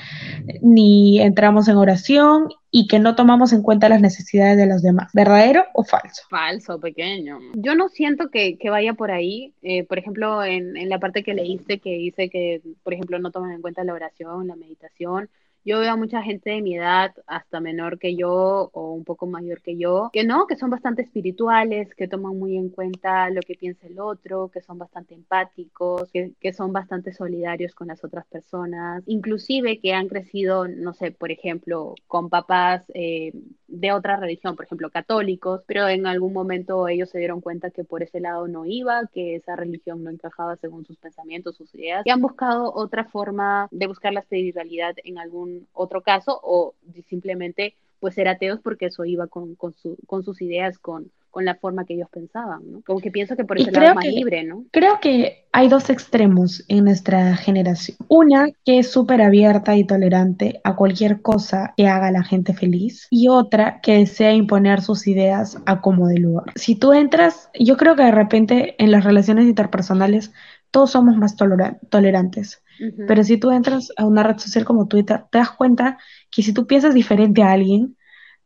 ni 0.63 1.21
entramos 1.21 1.69
en 1.69 1.77
oración 1.77 2.49
y 2.71 2.89
que 2.89 2.99
no 2.99 3.15
tomamos 3.15 3.53
en 3.53 3.63
cuenta 3.63 3.89
las 3.89 4.01
necesidades 4.01 4.57
de 4.57 4.67
los 4.67 4.83
demás. 4.83 5.11
¿Verdadero 5.13 5.65
o 5.75 5.85
falso? 5.85 6.23
Falso, 6.29 6.81
pequeño. 6.81 7.39
Yo 7.55 7.77
no 7.77 7.89
siento 7.89 8.31
que, 8.31 8.59
vaya 8.69 8.95
por 8.95 9.13
ahí. 9.13 9.53
Eh, 9.63 9.85
por 9.85 9.99
ejemplo, 9.99 10.43
en, 10.43 10.77
en 10.77 10.89
la 10.89 10.99
parte 10.99 11.23
que 11.23 11.35
leíste 11.35 11.79
que 11.79 11.91
dice 11.91 12.29
que, 12.29 12.63
por 12.83 12.93
ejemplo, 12.93 13.19
no 13.21 13.31
toman 13.31 13.53
en 13.53 13.63
cuenta 13.63 13.85
la 13.85 13.95
oración, 13.95 14.49
la 14.49 14.57
meditación 14.57 15.29
yo 15.65 15.81
veo 15.81 15.93
a 15.93 15.97
mucha 15.97 16.23
gente 16.23 16.51
de 16.51 16.63
mi 16.63 16.77
edad, 16.77 17.15
hasta 17.27 17.61
menor 17.61 17.99
que 17.99 18.17
yo 18.17 18.71
o 18.73 18.93
un 18.93 19.05
poco 19.05 19.27
mayor 19.27 19.63
que 19.63 19.77
yo, 19.77 20.11
que 20.13 20.25
no, 20.25 20.47
que 20.47 20.57
son 20.57 20.71
bastante 20.71 21.03
espirituales, 21.03 21.95
que 21.95 22.07
toman 22.07 22.39
muy 22.39 22.57
en 22.57 22.69
cuenta 22.69 23.31
lo 23.31 23.41
que 23.41 23.55
piensa 23.55 23.87
el 23.87 23.99
otro, 23.99 24.49
que 24.49 24.61
son 24.61 24.79
bastante 24.79 25.15
empáticos, 25.15 26.11
que, 26.13 26.53
son 26.53 26.73
bastante 26.73 27.13
solidarios 27.13 27.75
con 27.75 27.89
las 27.89 28.05
otras 28.05 28.27
personas, 28.27 29.03
inclusive 29.07 29.81
que 29.81 29.95
han 29.95 30.09
crecido, 30.09 30.69
no 30.69 30.93
sé, 30.93 31.11
por 31.11 31.33
ejemplo, 31.33 31.95
con 32.07 32.29
papás 32.29 32.85
eh, 32.95 33.33
de 33.67 33.93
otra 33.93 34.17
religión, 34.17 34.55
por 34.57 34.67
ejemplo, 34.67 34.91
católicos, 34.91 35.63
pero 35.67 35.89
en 35.89 36.07
algún 36.07 36.33
momento 36.33 36.87
ellos 36.87 37.11
se 37.11 37.19
dieron 37.19 37.41
cuenta 37.41 37.71
que 37.71 37.85
por 37.85 38.03
ese 38.03 38.21
lado 38.21 38.47
no 38.47 38.67
iba, 38.67 39.09
que 39.13 39.37
esa 39.37 39.57
religión 39.57 40.05
no 40.05 40.11
encajaba 40.11 40.57
según 40.57 40.85
sus 40.85 40.99
pensamientos, 40.99 41.57
sus 41.57 41.75
ideas, 41.75 42.07
y 42.07 42.11
han 42.11 42.21
buscado 42.21 42.73
otra 42.75 43.05
forma 43.05 43.69
de 43.71 43.87
buscar 43.87 44.13
la 44.13 44.21
espiritualidad 44.21 44.95
en 45.03 45.19
algún 45.19 45.54
otro 45.73 46.03
caso 46.03 46.39
o 46.43 46.75
simplemente 47.09 47.75
pues 48.01 48.17
ser 48.17 48.29
ateos 48.29 48.61
porque 48.63 48.87
eso 48.87 49.05
iba 49.07 49.27
con, 49.29 49.55
con, 49.55 49.75
sus 50.23 50.43
ideas, 50.43 50.79
con, 50.79 51.11
con 51.31 51.47
la 51.47 51.55
forma 51.55 51.87
que 51.87 51.95
ellos 51.95 52.09
pensaban, 52.11 52.61
¿no? 52.71 52.83
Como 52.87 53.01
que 53.01 53.11
pienso 53.11 53.35
que 53.35 53.45
por 53.45 53.59
eso 53.59 53.71
es 53.71 53.95
más 53.95 54.05
libre, 54.05 54.45
¿no? 54.45 54.65
Creo 54.73 55.01
que 55.01 55.47
hay 55.53 55.69
dos 55.69 55.89
extremos 55.89 56.63
en 56.69 56.85
nuestra 56.85 57.35
generación. 57.37 57.97
Una 58.09 58.49
que 58.65 58.81
es 58.81 58.93
súper 58.93 59.23
abierta 59.23 59.75
y 59.75 59.85
tolerante 59.85 60.61
a 60.65 60.77
cualquier 60.77 61.23
cosa 61.23 61.73
que 61.77 61.89
haga 61.89 62.09
a 62.09 62.13
la 62.13 62.25
gente 62.25 62.53
feliz 62.53 63.07
y 63.09 63.29
otra 63.29 63.81
que 63.81 63.99
desea 63.99 64.35
imponer 64.35 64.83
sus 64.83 65.07
ideas 65.07 65.59
a 65.65 65.81
como 65.81 66.09
de 66.09 66.19
lugar. 66.19 66.53
Si 66.57 66.75
tú 66.77 66.93
entras, 66.93 67.49
yo 67.59 67.77
creo 67.77 67.97
que 67.97 68.03
de 68.03 68.13
repente 68.13 68.75
en 68.79 68.91
las 68.91 69.05
relaciones 69.05 69.47
interpersonales 69.47 70.31
todos 70.75 70.91
somos 70.91 71.17
más 71.17 71.37
tolerantes. 71.37 72.61
Pero 73.07 73.23
si 73.23 73.39
tú 73.39 73.53
entras 73.53 73.93
a 73.97 74.05
una 74.05 74.25
red 74.25 74.39
social 74.39 74.65
como 74.65 74.89
Twitter, 74.89 75.23
te 75.31 75.39
das 75.39 75.53
cuenta 75.53 75.99
que 76.33 76.43
si 76.43 76.53
tú 76.53 76.67
piensas 76.67 76.95
diferente 76.95 77.45
a 77.45 77.53
alguien, 77.53 77.97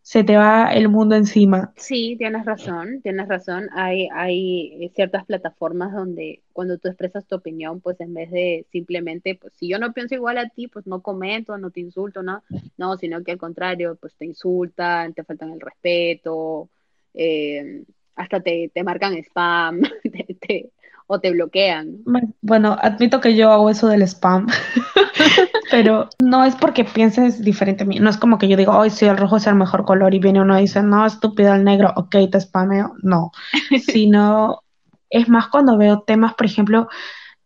se 0.02 0.24
te 0.24 0.36
va 0.36 0.70
el 0.74 0.90
mundo 0.90 1.14
encima. 1.16 1.72
Sí, 1.76 2.16
tienes 2.18 2.44
razón, 2.44 3.00
tienes 3.02 3.28
razón. 3.28 3.70
Hay, 3.74 4.08
hay 4.12 4.90
ciertas 4.94 5.24
plataformas 5.24 5.94
donde 5.94 6.42
cuando 6.52 6.76
tú 6.76 6.88
expresas 6.88 7.26
tu 7.26 7.36
opinión, 7.36 7.80
pues 7.80 7.98
en 8.00 8.12
vez 8.12 8.30
de 8.30 8.66
simplemente, 8.72 9.34
pues 9.34 9.54
si 9.54 9.66
yo 9.66 9.78
no 9.78 9.94
pienso 9.94 10.14
igual 10.14 10.36
a 10.36 10.50
ti, 10.50 10.68
pues 10.68 10.86
no 10.86 11.00
comento, 11.00 11.56
no 11.56 11.70
te 11.70 11.80
insulto, 11.80 12.22
no, 12.22 12.42
no, 12.76 12.98
sino 12.98 13.24
que 13.24 13.32
al 13.32 13.38
contrario, 13.38 13.96
pues 13.98 14.14
te 14.16 14.26
insultan, 14.26 15.14
te 15.14 15.24
faltan 15.24 15.52
el 15.54 15.60
respeto, 15.60 16.68
eh, 17.14 17.84
hasta 18.16 18.40
te, 18.40 18.70
te 18.74 18.84
marcan 18.84 19.14
spam, 19.16 19.80
te, 20.40 20.70
o 21.08 21.18
te 21.20 21.32
bloquean. 21.32 22.04
Bueno, 22.42 22.76
admito 22.80 23.20
que 23.20 23.34
yo 23.34 23.50
hago 23.50 23.70
eso 23.70 23.88
del 23.88 24.02
spam, 24.02 24.46
pero 25.70 26.08
no 26.22 26.44
es 26.44 26.54
porque 26.54 26.84
pienses 26.84 27.42
diferente 27.42 27.82
a 27.82 27.86
mí. 27.86 27.98
No 27.98 28.10
es 28.10 28.18
como 28.18 28.38
que 28.38 28.46
yo 28.46 28.56
digo, 28.56 28.72
hoy 28.72 28.90
sí, 28.90 29.06
el 29.06 29.16
rojo 29.16 29.38
es 29.38 29.46
el 29.46 29.54
mejor 29.54 29.84
color 29.84 30.14
y 30.14 30.18
viene 30.18 30.42
uno 30.42 30.56
y 30.58 30.62
dice, 30.62 30.82
no, 30.82 31.06
estúpido 31.06 31.54
el 31.54 31.64
negro, 31.64 31.92
ok, 31.96 32.14
te 32.30 32.40
spameo. 32.40 32.92
No, 33.02 33.32
sino 33.86 34.62
es 35.08 35.28
más 35.30 35.48
cuando 35.48 35.78
veo 35.78 36.02
temas, 36.02 36.34
por 36.34 36.46
ejemplo, 36.46 36.88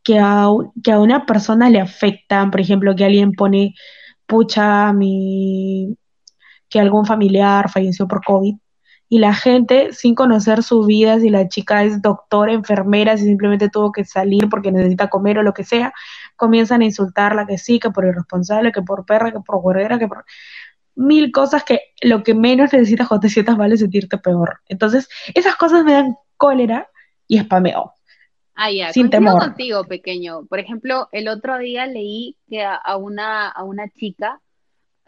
que 0.03 0.19
a, 0.19 0.49
que 0.83 0.91
a 0.93 0.99
una 0.99 1.25
persona 1.25 1.71
le 1.71 1.81
afectan, 1.81 2.51
por 2.51 2.61
ejemplo, 2.61 2.97
que 2.97 3.05
alguien 3.05 3.33
pone, 3.33 3.75
pucha, 4.27 4.93
mi 4.93 5.97
que 6.69 6.81
algún 6.81 7.07
familiar 7.07 7.71
falleció 7.71 8.09
por 8.09 8.25
COVID 8.25 8.57
y 9.13 9.19
la 9.19 9.35
gente 9.35 9.93
sin 9.93 10.15
conocer 10.15 10.63
su 10.63 10.87
vida, 10.87 11.21
si 11.21 11.29
la 11.29 11.47
chica 11.47 11.85
es 11.85 12.01
doctora, 12.01 12.55
enfermera, 12.55 13.19
si 13.19 13.25
simplemente 13.25 13.69
tuvo 13.69 13.93
que 13.93 14.07
salir 14.07 14.49
porque 14.49 14.73
necesita 14.73 15.11
comer 15.11 15.37
o 15.39 15.43
lo 15.43 15.53
que 15.53 15.65
sea, 15.65 15.93
comienzan 16.35 16.81
a 16.81 16.87
insultarla 16.87 17.47
que 17.47 17.59
sí, 17.59 17.79
que 17.79 17.91
por 17.91 18.07
irresponsable, 18.07 18.73
que 18.73 18.81
por 18.81 19.05
perra, 19.05 19.31
que 19.31 19.41
por 19.41 19.63
guerrera, 19.63 19.99
que 19.99 20.09
por 20.09 20.25
mil 20.95 21.31
cosas 21.31 21.63
que 21.63 21.81
lo 22.01 22.23
que 22.23 22.33
menos 22.33 22.73
necesitas 22.73 23.07
cuando 23.07 23.27
te 23.27 23.29
sientas 23.29 23.59
mal 23.59 23.71
es 23.71 23.81
sentirte 23.81 24.17
peor. 24.17 24.61
Entonces, 24.67 25.11
esas 25.35 25.57
cosas 25.57 25.85
me 25.85 25.93
dan 25.93 26.17
cólera 26.39 26.89
y 27.29 27.39
spameo. 27.39 27.93
Ah, 28.55 28.71
ya, 28.71 28.95
sin 28.95 29.11
temor. 29.11 29.39
contigo, 29.39 29.85
pequeño. 29.85 30.47
Por 30.47 30.59
ejemplo, 30.59 31.11
el 31.13 31.29
otro 31.29 31.59
día 31.59 31.85
leí 31.85 32.39
que 32.49 32.65
a, 32.65 32.97
una, 32.97 33.51
a 33.51 33.63
una 33.63 33.91
chica, 33.91 34.41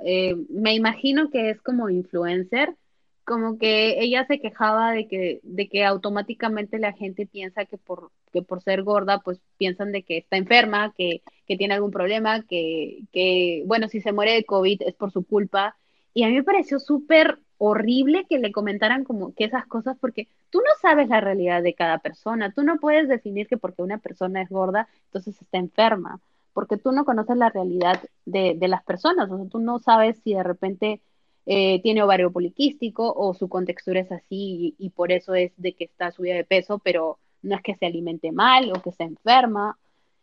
eh, 0.05 0.37
me 0.51 0.75
imagino 0.75 1.31
que 1.31 1.49
es 1.49 1.63
como 1.63 1.89
influencer, 1.89 2.77
como 3.25 3.59
que 3.59 4.01
ella 4.01 4.27
se 4.27 4.41
quejaba 4.41 4.93
de 4.93 5.09
que, 5.09 5.41
de 5.43 5.69
que 5.69 5.85
automáticamente 5.85 6.79
la 6.79 6.93
gente 6.93 7.27
piensa 7.27 7.65
que 7.65 7.79
por, 7.79 8.11
que 8.33 8.43
por 8.43 8.63
ser 8.63 8.83
gorda, 8.83 9.21
pues 9.21 9.41
piensan 9.57 9.93
de 9.93 10.03
que 10.03 10.19
está 10.19 10.37
enferma, 10.37 10.93
que, 10.97 11.23
que 11.47 11.57
tiene 11.57 11.75
algún 11.75 11.91
problema, 11.91 12.43
que, 12.43 13.05
que, 13.13 13.63
bueno, 13.67 13.89
si 13.89 14.01
se 14.01 14.13
muere 14.13 14.33
de 14.35 14.45
COVID 14.45 14.83
es 14.83 14.95
por 14.95 15.11
su 15.11 15.25
culpa. 15.25 15.77
Y 16.13 16.25
a 16.25 16.29
mí 16.29 16.35
me 16.35 16.45
pareció 16.45 16.79
súper 16.79 17.39
horrible 17.59 18.27
que 18.29 18.39
le 18.39 18.53
comentaran 18.53 19.05
como 19.05 19.35
que 19.35 19.45
esas 19.45 19.67
cosas, 19.67 19.97
porque 20.01 20.29
tú 20.51 20.59
no 20.59 20.71
sabes 20.81 21.09
la 21.09 21.21
realidad 21.21 21.63
de 21.63 21.75
cada 21.75 21.99
persona, 21.99 22.53
tú 22.53 22.63
no 22.63 22.79
puedes 22.79 23.09
definir 23.09 23.47
que 23.47 23.57
porque 23.57 23.83
una 23.83 23.99
persona 23.99 24.43
es 24.43 24.51
gorda, 24.51 24.89
entonces 25.07 25.41
está 25.41 25.59
enferma, 25.59 26.21
porque 26.53 26.77
tú 26.77 26.93
no 26.93 27.05
conoces 27.05 27.37
la 27.37 27.51
realidad 27.51 28.03
de, 28.27 28.55
de 28.57 28.69
las 28.69 28.85
personas, 28.85 29.31
o 29.31 29.39
sea, 29.39 29.49
tú 29.49 29.61
no 29.61 29.79
sabes 29.79 30.19
si 30.23 30.35
de 30.35 30.43
repente 30.43 31.01
eh, 31.47 31.81
tiene 31.83 32.03
ovario 32.03 32.33
poliquístico 32.33 33.13
o 33.13 33.35
su 33.35 33.49
contextura 33.49 34.01
es 34.01 34.11
así 34.13 34.75
y, 34.79 34.91
por 34.91 35.13
eso 35.13 35.35
es 35.35 35.53
de 35.57 35.75
que 35.75 35.85
está 35.85 36.11
subida 36.11 36.35
de 36.35 36.45
peso, 36.45 36.79
pero 36.79 37.19
no 37.43 37.57
es 37.57 37.63
que 37.63 37.75
se 37.75 37.87
alimente 37.87 38.33
mal 38.33 38.71
o 38.71 38.81
que 38.81 38.93
se 38.93 39.05
enferma. 39.05 39.79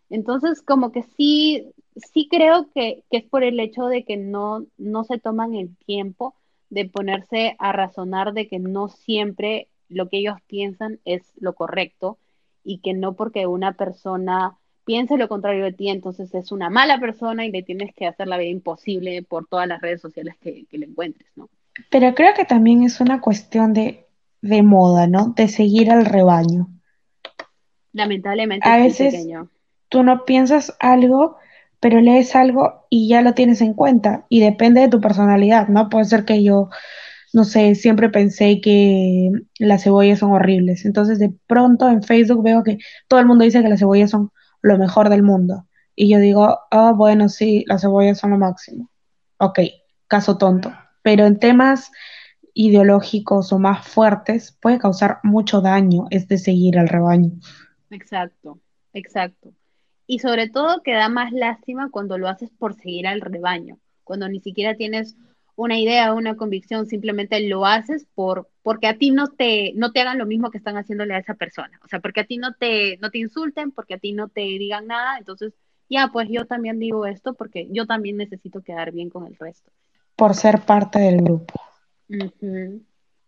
Entonces, 0.10 0.62
como 0.62 0.92
que 0.92 1.04
sí, 1.04 1.72
sí 1.96 2.28
creo 2.30 2.70
que, 2.74 3.04
que 3.12 3.18
es 3.18 3.24
por 3.26 3.44
el 3.44 3.60
hecho 3.60 3.86
de 3.86 4.04
que 4.04 4.18
no, 4.18 4.66
no 4.78 5.04
se 5.04 5.20
toman 5.20 5.56
el 5.56 5.76
tiempo 5.78 6.36
de 6.70 6.86
ponerse 6.86 7.56
a 7.60 7.72
razonar 7.72 8.34
de 8.34 8.48
que 8.48 8.60
no 8.60 8.90
siempre 8.90 9.68
lo 9.90 10.10
que 10.10 10.18
ellos 10.18 10.38
piensan 10.48 11.00
es 11.06 11.32
lo 11.38 11.54
correcto 11.54 12.18
y 12.64 12.80
que 12.80 12.94
no 12.94 13.14
porque 13.14 13.46
una 13.46 13.74
persona 13.74 14.58
piense 14.86 15.18
lo 15.18 15.28
contrario 15.28 15.64
de 15.64 15.74
ti, 15.74 15.90
entonces 15.90 16.34
es 16.34 16.52
una 16.52 16.70
mala 16.70 17.00
persona 17.00 17.46
y 17.46 17.52
le 17.52 17.64
tienes 17.64 17.94
que 17.96 18.08
hacer 18.08 18.28
la 18.28 18.38
vida 18.38 18.50
imposible 18.50 19.24
por 19.24 19.48
todas 19.48 19.68
las 19.68 19.82
redes 19.82 20.02
sociales 20.02 20.36
que, 20.42 20.66
le 20.72 20.86
encuentres, 20.86 21.30
¿no? 21.36 21.50
Pero 21.90 22.14
creo 22.16 22.34
que 22.34 22.46
también 22.46 22.84
es 22.84 23.00
una 23.00 23.22
cuestión 23.22 23.74
de, 23.74 24.06
de 24.42 24.62
moda, 24.62 25.08
¿no? 25.08 25.34
De 25.36 25.48
seguir 25.48 25.92
al 25.92 26.06
rebaño. 26.06 26.68
Lamentablemente, 27.94 28.68
a 28.68 28.78
veces 28.78 29.14
pequeño. 29.14 29.50
tú 29.90 30.04
no 30.04 30.26
piensas 30.26 30.76
algo, 30.80 31.38
pero 31.80 32.00
lees 32.00 32.36
algo 32.36 32.86
y 32.90 33.08
ya 33.08 33.22
lo 33.22 33.34
tienes 33.34 33.62
en 33.62 33.74
cuenta 33.74 34.26
y 34.30 34.42
depende 34.42 34.82
de 34.82 34.90
tu 34.90 35.02
personalidad, 35.02 35.68
¿no? 35.68 35.90
Puede 35.90 36.06
ser 36.06 36.26
que 36.26 36.44
yo, 36.44 36.70
no 37.34 37.44
sé, 37.44 37.76
siempre 37.76 38.10
pensé 38.10 38.62
que 38.62 39.32
las 39.60 39.84
cebollas 39.84 40.20
son 40.20 40.32
horribles, 40.32 40.86
entonces 40.86 41.20
de 41.20 41.34
pronto 41.48 41.90
en 41.90 42.04
Facebook 42.04 42.44
veo 42.44 42.64
que 42.64 42.78
todo 43.08 43.20
el 43.20 43.26
mundo 43.26 43.44
dice 43.44 43.62
que 43.62 43.70
las 43.70 43.80
cebollas 43.80 44.12
son 44.12 44.32
lo 44.62 44.78
mejor 44.78 45.10
del 45.10 45.24
mundo. 45.24 45.68
Y 45.96 46.10
yo 46.10 46.20
digo, 46.20 46.60
ah, 46.72 46.94
bueno, 46.96 47.30
sí, 47.30 47.64
las 47.68 47.82
cebollas 47.82 48.20
son 48.20 48.32
lo 48.32 48.38
máximo. 48.38 48.90
Ok, 49.38 49.60
caso 50.08 50.38
tonto. 50.38 50.72
Pero 51.04 51.26
en 51.26 51.40
temas 51.40 51.92
ideológicos 52.54 53.52
o 53.54 53.60
más 53.60 53.88
fuertes 53.88 54.58
puede 54.62 54.78
causar 54.78 55.20
mucho 55.24 55.62
daño 55.62 56.06
este 56.10 56.38
seguir 56.38 56.78
al 56.78 56.88
rebaño. 56.88 57.32
Exacto, 57.90 58.60
exacto. 58.94 59.54
Y 60.08 60.20
sobre 60.20 60.50
todo 60.50 60.84
que 60.84 60.94
da 60.94 61.10
más 61.10 61.32
lástima 61.32 61.90
cuando 61.90 62.18
lo 62.18 62.28
haces 62.28 62.50
por 62.52 62.74
seguir 62.74 63.08
al 63.08 63.22
rebaño, 63.22 63.78
cuando 64.04 64.28
ni 64.28 64.40
siquiera 64.40 64.76
tienes 64.76 65.16
una 65.56 65.80
idea, 65.80 66.14
una 66.14 66.36
convicción, 66.36 66.88
simplemente 66.88 67.40
lo 67.48 67.66
haces 67.66 68.08
por 68.16 68.50
porque 68.64 68.88
a 68.88 68.98
ti 68.98 69.12
no 69.12 69.28
te 69.28 69.74
no 69.76 69.92
te 69.92 70.02
hagan 70.02 70.18
lo 70.18 70.26
mismo 70.26 70.52
que 70.52 70.58
están 70.58 70.78
haciéndole 70.78 71.14
a 71.14 71.20
esa 71.20 71.34
persona, 71.36 71.80
o 71.84 71.88
sea, 71.88 72.00
porque 72.00 72.22
a 72.22 72.26
ti 72.26 72.38
no 72.38 72.54
te 72.54 72.98
no 72.98 73.10
te 73.10 73.20
insulten, 73.20 73.72
porque 73.72 73.96
a 73.96 74.00
ti 74.00 74.14
no 74.14 74.30
te 74.30 74.42
digan 74.42 74.88
nada, 74.88 75.18
entonces 75.18 75.54
ya 75.90 76.10
pues 76.12 76.30
yo 76.30 76.46
también 76.46 76.80
digo 76.80 77.06
esto 77.06 77.34
porque 77.34 77.68
yo 77.72 77.86
también 77.86 78.18
necesito 78.18 78.62
quedar 78.62 78.92
bien 78.92 79.10
con 79.10 79.28
el 79.28 79.36
resto. 79.36 79.72
Por 80.16 80.36
ser 80.36 80.62
parte 80.62 81.00
del 81.00 81.22
grupo. 81.22 81.60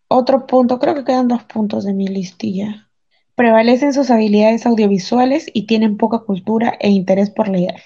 Otro 0.08 0.46
punto, 0.46 0.80
creo 0.80 0.96
que 0.96 1.04
quedan 1.04 1.28
dos 1.28 1.44
puntos 1.44 1.86
de 1.86 1.94
mi 1.94 2.08
listilla. 2.08 2.90
Prevalecen 3.36 3.94
sus 3.94 4.12
habilidades 4.12 4.66
audiovisuales 4.66 5.50
y 5.54 5.66
tienen 5.66 5.98
poca 5.98 6.20
cultura 6.20 6.78
e 6.80 6.90
interés 6.90 7.32
por 7.32 7.50
leer. 7.50 7.82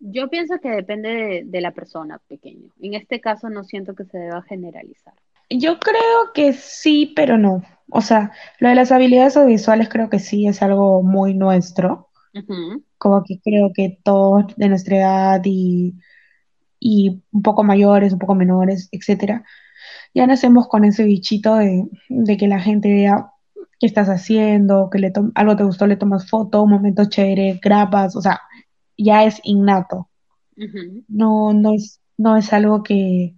Yo 0.00 0.28
pienso 0.28 0.58
que 0.60 0.70
depende 0.70 1.44
de, 1.44 1.60
la 1.60 1.72
persona 1.72 2.20
pequeño. 2.26 2.70
En 2.80 2.94
este 2.94 3.20
caso 3.20 3.50
no 3.50 3.64
siento 3.64 3.94
que 3.94 4.04
se 4.04 4.18
deba 4.18 4.42
generalizar. 4.42 5.12
Yo 5.50 5.78
creo 5.78 6.32
que 6.32 6.54
sí, 6.54 7.12
pero 7.14 7.36
no. 7.36 7.62
O 7.90 8.00
sea, 8.00 8.32
lo 8.60 8.70
de 8.70 8.74
las 8.74 8.92
habilidades 8.92 9.36
audiovisuales 9.36 9.88
creo 9.88 10.08
que 10.08 10.18
sí 10.18 10.46
es 10.46 10.62
algo 10.62 11.02
muy 11.02 11.34
nuestro. 11.34 12.08
Como 12.96 13.24
que 13.24 13.40
creo 13.40 13.72
que 13.74 13.98
todos 14.02 14.56
de 14.56 14.68
nuestra 14.68 14.96
edad 14.96 15.42
y, 15.44 15.94
y 16.78 17.22
un 17.32 17.42
poco 17.42 17.64
mayores, 17.64 18.12
un 18.12 18.20
poco 18.20 18.34
menores, 18.34 18.88
etcétera, 18.92 19.44
ya 20.14 20.26
nacemos 20.26 20.68
con 20.68 20.84
ese 20.84 21.04
bichito 21.04 21.56
de, 21.56 21.84
de 22.08 22.36
que 22.36 22.48
la 22.48 22.60
gente 22.60 22.92
vea 22.92 23.32
qué 23.80 23.86
estás 23.86 24.08
haciendo, 24.08 24.90
que 24.90 24.98
le 24.98 25.12
algo 25.34 25.56
te 25.56 25.64
gustó, 25.64 25.86
le 25.86 25.96
tomas 25.96 26.28
foto, 26.28 26.62
un 26.62 26.70
momento 26.70 27.06
chévere, 27.06 27.58
grabas, 27.62 28.14
o 28.14 28.20
sea, 28.20 28.40
ya 29.02 29.24
es 29.24 29.40
innato. 29.44 30.08
No, 31.08 31.52
no 31.52 31.74
es, 31.74 32.00
no 32.18 32.36
es 32.36 32.52
algo 32.52 32.82
que, 32.82 33.34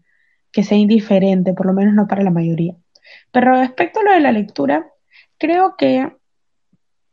sea 0.52 0.76
indiferente, 0.76 1.54
por 1.54 1.66
lo 1.66 1.72
menos 1.72 1.94
no 1.94 2.06
para 2.08 2.22
la 2.22 2.30
mayoría. 2.30 2.76
Pero 3.30 3.52
respecto 3.52 4.00
a 4.00 4.04
lo 4.04 4.12
de 4.12 4.20
la 4.20 4.32
lectura, 4.32 4.86
creo 5.38 5.76
que 5.76 6.16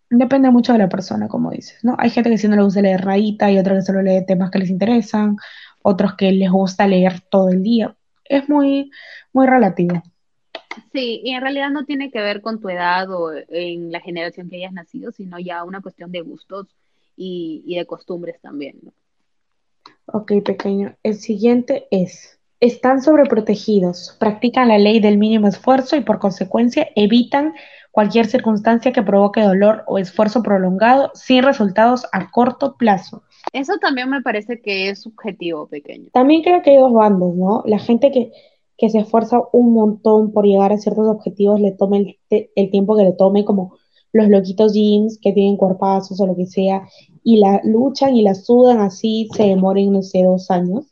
depende 0.09 0.49
mucho 0.49 0.73
de 0.73 0.79
la 0.79 0.89
persona, 0.89 1.27
como 1.27 1.51
dices, 1.51 1.83
¿no? 1.83 1.95
Hay 1.99 2.09
gente 2.09 2.29
que 2.29 2.37
sí 2.37 2.47
no 2.47 2.55
le 2.55 2.63
gusta 2.63 2.81
leer 2.81 3.01
rayita 3.01 3.51
y 3.51 3.59
otra 3.59 3.75
que 3.75 3.83
solo 3.83 4.01
lee 4.01 4.25
temas 4.25 4.49
que 4.49 4.59
les 4.59 4.69
interesan, 4.69 5.37
otros 5.83 6.15
que 6.15 6.31
les 6.31 6.49
gusta 6.49 6.87
leer 6.87 7.21
todo 7.29 7.49
el 7.49 7.61
día. 7.61 7.95
Es 8.25 8.49
muy, 8.49 8.91
muy 9.31 9.45
relativo. 9.45 10.01
Sí, 10.91 11.21
y 11.23 11.31
en 11.31 11.41
realidad 11.41 11.69
no 11.69 11.85
tiene 11.85 12.09
que 12.09 12.21
ver 12.21 12.41
con 12.41 12.59
tu 12.59 12.69
edad 12.69 13.11
o 13.11 13.31
en 13.49 13.91
la 13.91 13.99
generación 13.99 14.49
que 14.49 14.57
hayas 14.57 14.73
nacido, 14.73 15.11
sino 15.11 15.37
ya 15.39 15.63
una 15.63 15.81
cuestión 15.81 16.11
de 16.11 16.21
gustos 16.21 16.67
y, 17.19 17.75
de 17.75 17.85
costumbres 17.85 18.39
también. 18.41 18.79
Ok, 20.05 20.31
pequeño. 20.43 20.95
El 21.03 21.15
siguiente 21.15 21.87
es, 21.91 22.39
están 22.59 23.01
sobreprotegidos, 23.01 24.15
practican 24.19 24.69
la 24.69 24.77
ley 24.77 24.99
del 24.99 25.17
mínimo 25.17 25.47
esfuerzo 25.47 25.97
y 25.97 26.01
por 26.01 26.19
consecuencia 26.19 26.87
evitan 26.95 27.53
cualquier 27.91 28.25
circunstancia 28.25 28.93
que 28.93 29.03
provoque 29.03 29.41
dolor 29.41 29.83
o 29.87 29.97
esfuerzo 29.97 30.41
prolongado 30.41 31.11
sin 31.13 31.43
resultados 31.43 32.07
a 32.13 32.31
corto 32.31 32.77
plazo. 32.77 33.23
Eso 33.51 33.73
también 33.79 34.09
me 34.09 34.21
parece 34.21 34.61
que 34.61 34.89
es 34.89 35.01
subjetivo, 35.01 35.67
pequeño. 35.67 36.09
También 36.13 36.41
creo 36.41 36.61
que 36.61 36.71
hay 36.71 36.77
dos 36.77 36.93
bandos, 36.93 37.35
¿no? 37.35 37.63
La 37.65 37.79
gente 37.79 38.11
que, 38.11 38.31
que 38.77 38.89
se 38.89 38.99
esfuerza 38.99 39.41
un 39.51 39.73
montón 39.73 40.31
por 40.31 40.45
llegar 40.45 40.71
a 40.71 40.77
ciertos 40.77 41.07
objetivos, 41.07 41.59
le 41.59 41.71
tome 41.71 42.17
el, 42.29 42.49
el 42.55 42.71
tiempo 42.71 42.95
que 42.95 43.03
le 43.03 43.13
tome, 43.13 43.43
como 43.43 43.77
los 44.11 44.29
loquitos 44.29 44.73
jeans 44.73 45.19
que 45.21 45.33
tienen 45.33 45.57
cuerpazos 45.57 46.19
o 46.19 46.27
lo 46.27 46.35
que 46.35 46.45
sea, 46.45 46.87
y 47.23 47.37
la 47.37 47.61
luchan 47.63 48.15
y 48.15 48.21
la 48.21 48.35
sudan 48.35 48.79
así, 48.79 49.29
se 49.33 49.43
demoren, 49.43 49.93
no 49.93 50.01
sé, 50.01 50.23
dos 50.23 50.49
años. 50.51 50.85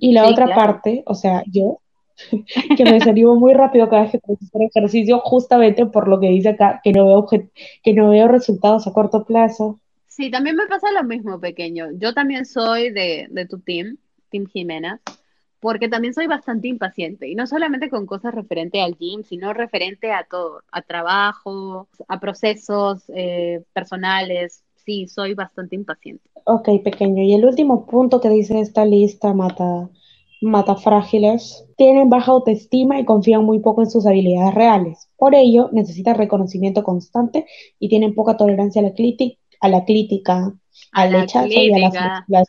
Y 0.00 0.12
la 0.12 0.28
otra 0.28 0.54
parte, 0.54 1.04
o 1.06 1.14
sea, 1.14 1.44
yo, 1.46 1.78
que 2.76 2.84
me 2.84 3.00
salió 3.00 3.34
muy 3.34 3.54
rápido 3.54 3.88
cada 3.88 4.02
vez 4.02 4.12
que 4.12 4.18
hacer 4.18 4.62
ejercicio, 4.62 5.20
justamente 5.20 5.86
por 5.86 6.08
lo 6.08 6.18
que 6.18 6.28
dice 6.28 6.50
acá, 6.50 6.80
que 6.82 6.92
no 6.92 7.06
veo, 7.06 7.26
que 7.26 7.92
no 7.92 8.10
veo 8.10 8.28
resultados 8.28 8.86
a 8.86 8.92
corto 8.92 9.24
plazo. 9.24 9.78
Sí, 10.08 10.30
también 10.30 10.56
me 10.56 10.66
pasa 10.66 10.90
lo 10.92 11.04
mismo, 11.04 11.40
pequeño. 11.40 11.88
Yo 11.98 12.14
también 12.14 12.46
soy 12.46 12.90
de, 12.90 13.28
de 13.30 13.46
tu 13.46 13.58
team, 13.60 13.96
Team 14.30 14.46
Jimena, 14.46 15.00
porque 15.60 15.88
también 15.88 16.14
soy 16.14 16.26
bastante 16.26 16.68
impaciente, 16.68 17.28
y 17.28 17.34
no 17.34 17.46
solamente 17.46 17.88
con 17.88 18.06
cosas 18.06 18.34
referente 18.34 18.82
al 18.82 18.96
gym, 18.96 19.22
sino 19.22 19.52
referente 19.52 20.12
a 20.12 20.24
todo, 20.24 20.62
a 20.70 20.82
trabajo, 20.82 21.88
a 22.08 22.20
procesos 22.20 23.04
eh, 23.14 23.62
personales. 23.72 24.63
Sí, 24.84 25.06
soy 25.08 25.34
bastante 25.34 25.76
impaciente. 25.76 26.30
Ok, 26.44 26.68
pequeño. 26.82 27.22
Y 27.22 27.34
el 27.34 27.44
último 27.44 27.86
punto 27.86 28.20
que 28.20 28.28
dice 28.28 28.60
esta 28.60 28.84
lista 28.84 29.32
mata 29.32 29.88
matafrágiles 30.40 31.64
tienen 31.76 32.10
baja 32.10 32.32
autoestima 32.32 33.00
y 33.00 33.06
confían 33.06 33.44
muy 33.44 33.60
poco 33.60 33.82
en 33.82 33.90
sus 33.90 34.06
habilidades 34.06 34.54
reales. 34.54 35.08
Por 35.16 35.34
ello, 35.34 35.70
necesitan 35.72 36.16
reconocimiento 36.16 36.84
constante 36.84 37.46
y 37.78 37.88
tienen 37.88 38.14
poca 38.14 38.36
tolerancia 38.36 38.80
a 38.80 38.84
la, 38.84 38.94
crítica, 38.94 39.38
a 39.60 39.68
la 39.68 39.84
crítica, 39.86 40.52
al 40.92 41.12
rechazo 41.12 41.48
y 41.48 41.72
a 41.72 41.90
la 42.28 42.44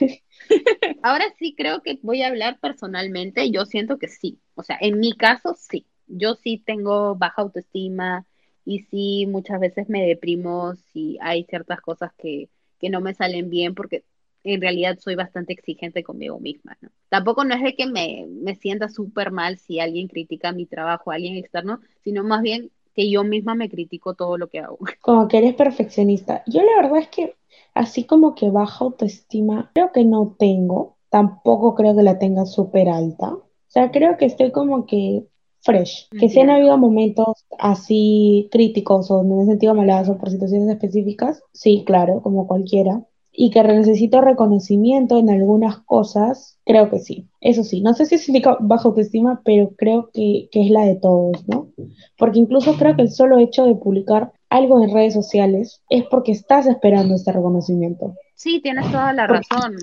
Ahora 1.02 1.24
sí 1.38 1.54
creo 1.56 1.82
que 1.82 1.98
voy 2.02 2.22
a 2.22 2.28
hablar 2.28 2.58
personalmente. 2.60 3.50
Yo 3.50 3.64
siento 3.64 3.98
que 3.98 4.08
sí. 4.08 4.40
O 4.54 4.62
sea, 4.62 4.76
en 4.80 4.98
mi 4.98 5.12
caso 5.12 5.54
sí. 5.54 5.86
Yo 6.06 6.34
sí 6.34 6.62
tengo 6.64 7.16
baja 7.16 7.42
autoestima 7.42 8.26
y 8.68 8.80
sí 8.80 9.26
muchas 9.26 9.60
veces 9.60 9.88
me 9.88 10.06
deprimo 10.06 10.74
si 10.92 11.16
hay 11.22 11.44
ciertas 11.44 11.80
cosas 11.80 12.12
que, 12.18 12.50
que 12.78 12.90
no 12.90 13.00
me 13.00 13.14
salen 13.14 13.48
bien 13.48 13.74
porque 13.74 14.04
en 14.44 14.60
realidad 14.60 14.98
soy 15.00 15.14
bastante 15.14 15.54
exigente 15.54 16.02
conmigo 16.02 16.38
misma. 16.38 16.76
Tampoco 17.08 17.44
no 17.44 17.54
es 17.54 17.62
de 17.62 17.74
que 17.74 17.86
me, 17.86 18.26
me 18.28 18.54
sienta 18.56 18.90
súper 18.90 19.30
mal 19.30 19.56
si 19.56 19.80
alguien 19.80 20.06
critica 20.06 20.52
mi 20.52 20.66
trabajo, 20.66 21.10
alguien 21.10 21.36
externo, 21.36 21.80
sino 22.04 22.24
más 22.24 22.42
bien 22.42 22.70
que 22.94 23.10
yo 23.10 23.24
misma 23.24 23.54
me 23.54 23.70
critico 23.70 24.12
todo 24.12 24.36
lo 24.36 24.48
que 24.48 24.60
hago. 24.60 24.78
Como 25.00 25.28
que 25.28 25.38
eres 25.38 25.54
perfeccionista. 25.54 26.42
Yo 26.46 26.60
la 26.62 26.82
verdad 26.82 26.98
es 26.98 27.08
que 27.08 27.36
así 27.72 28.04
como 28.04 28.34
que 28.34 28.50
baja 28.50 28.84
autoestima, 28.84 29.70
creo 29.72 29.92
que 29.92 30.04
no 30.04 30.36
tengo, 30.38 30.98
tampoco 31.08 31.74
creo 31.74 31.96
que 31.96 32.02
la 32.02 32.18
tenga 32.18 32.44
súper 32.44 32.90
alta. 32.90 33.28
O 33.28 33.70
sea, 33.70 33.90
creo 33.90 34.18
que 34.18 34.26
estoy 34.26 34.52
como 34.52 34.84
que 34.84 35.26
fresh. 35.60 36.08
Que 36.18 36.28
si 36.28 36.40
han 36.40 36.50
habido 36.50 36.76
momentos 36.78 37.44
así 37.58 38.48
críticos 38.50 39.10
o 39.10 39.22
me 39.22 39.42
he 39.42 39.46
sentido 39.46 39.74
malazo 39.74 40.18
por 40.18 40.30
situaciones 40.30 40.68
específicas, 40.68 41.42
sí, 41.52 41.84
claro, 41.86 42.20
como 42.22 42.46
cualquiera 42.46 43.02
y 43.40 43.50
que 43.50 43.62
necesito 43.62 44.20
reconocimiento 44.20 45.16
en 45.16 45.30
algunas 45.30 45.78
cosas, 45.78 46.58
creo 46.64 46.90
que 46.90 46.98
sí. 46.98 47.28
Eso 47.40 47.62
sí, 47.62 47.80
no 47.80 47.94
sé 47.94 48.04
si 48.04 48.18
significa 48.18 48.56
baja 48.58 48.88
autoestima, 48.88 49.42
pero 49.44 49.70
creo 49.76 50.10
que, 50.12 50.48
es 50.50 50.70
la 50.72 50.84
de 50.84 50.96
todos, 50.96 51.46
¿no? 51.46 51.68
Porque 52.16 52.40
incluso 52.40 52.74
creo 52.76 52.96
que 52.96 53.02
el 53.02 53.12
solo 53.12 53.38
hecho 53.38 53.64
de 53.64 53.76
publicar 53.76 54.32
algo 54.50 54.82
en 54.82 54.92
redes 54.92 55.14
sociales 55.14 55.82
es 55.88 56.02
porque 56.10 56.32
estás 56.32 56.66
esperando 56.66 57.14
este 57.14 57.30
reconocimiento. 57.30 58.16
Sí, 58.34 58.60
tienes 58.60 58.90
toda 58.90 59.12
la 59.12 59.28
razón. 59.28 59.76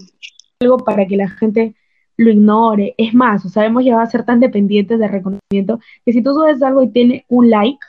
Algo 0.60 0.78
para 0.80 1.08
que 1.08 1.16
la 1.16 1.30
gente 1.30 1.76
lo 2.18 2.32
ignore. 2.32 2.96
Es 2.98 3.14
más, 3.14 3.46
o 3.46 3.50
sea, 3.50 3.66
hemos 3.66 3.84
llegado 3.84 4.02
a 4.02 4.08
ser 4.08 4.24
tan 4.26 4.40
dependientes 4.40 5.00
de 5.00 5.08
reconocimiento 5.08 5.80
que 6.06 6.14
si 6.14 6.22
tú 6.22 6.34
subes 6.34 6.62
algo 6.62 6.84
y 6.84 6.90
tiene 6.92 7.26
un 7.30 7.50
like, 7.50 7.80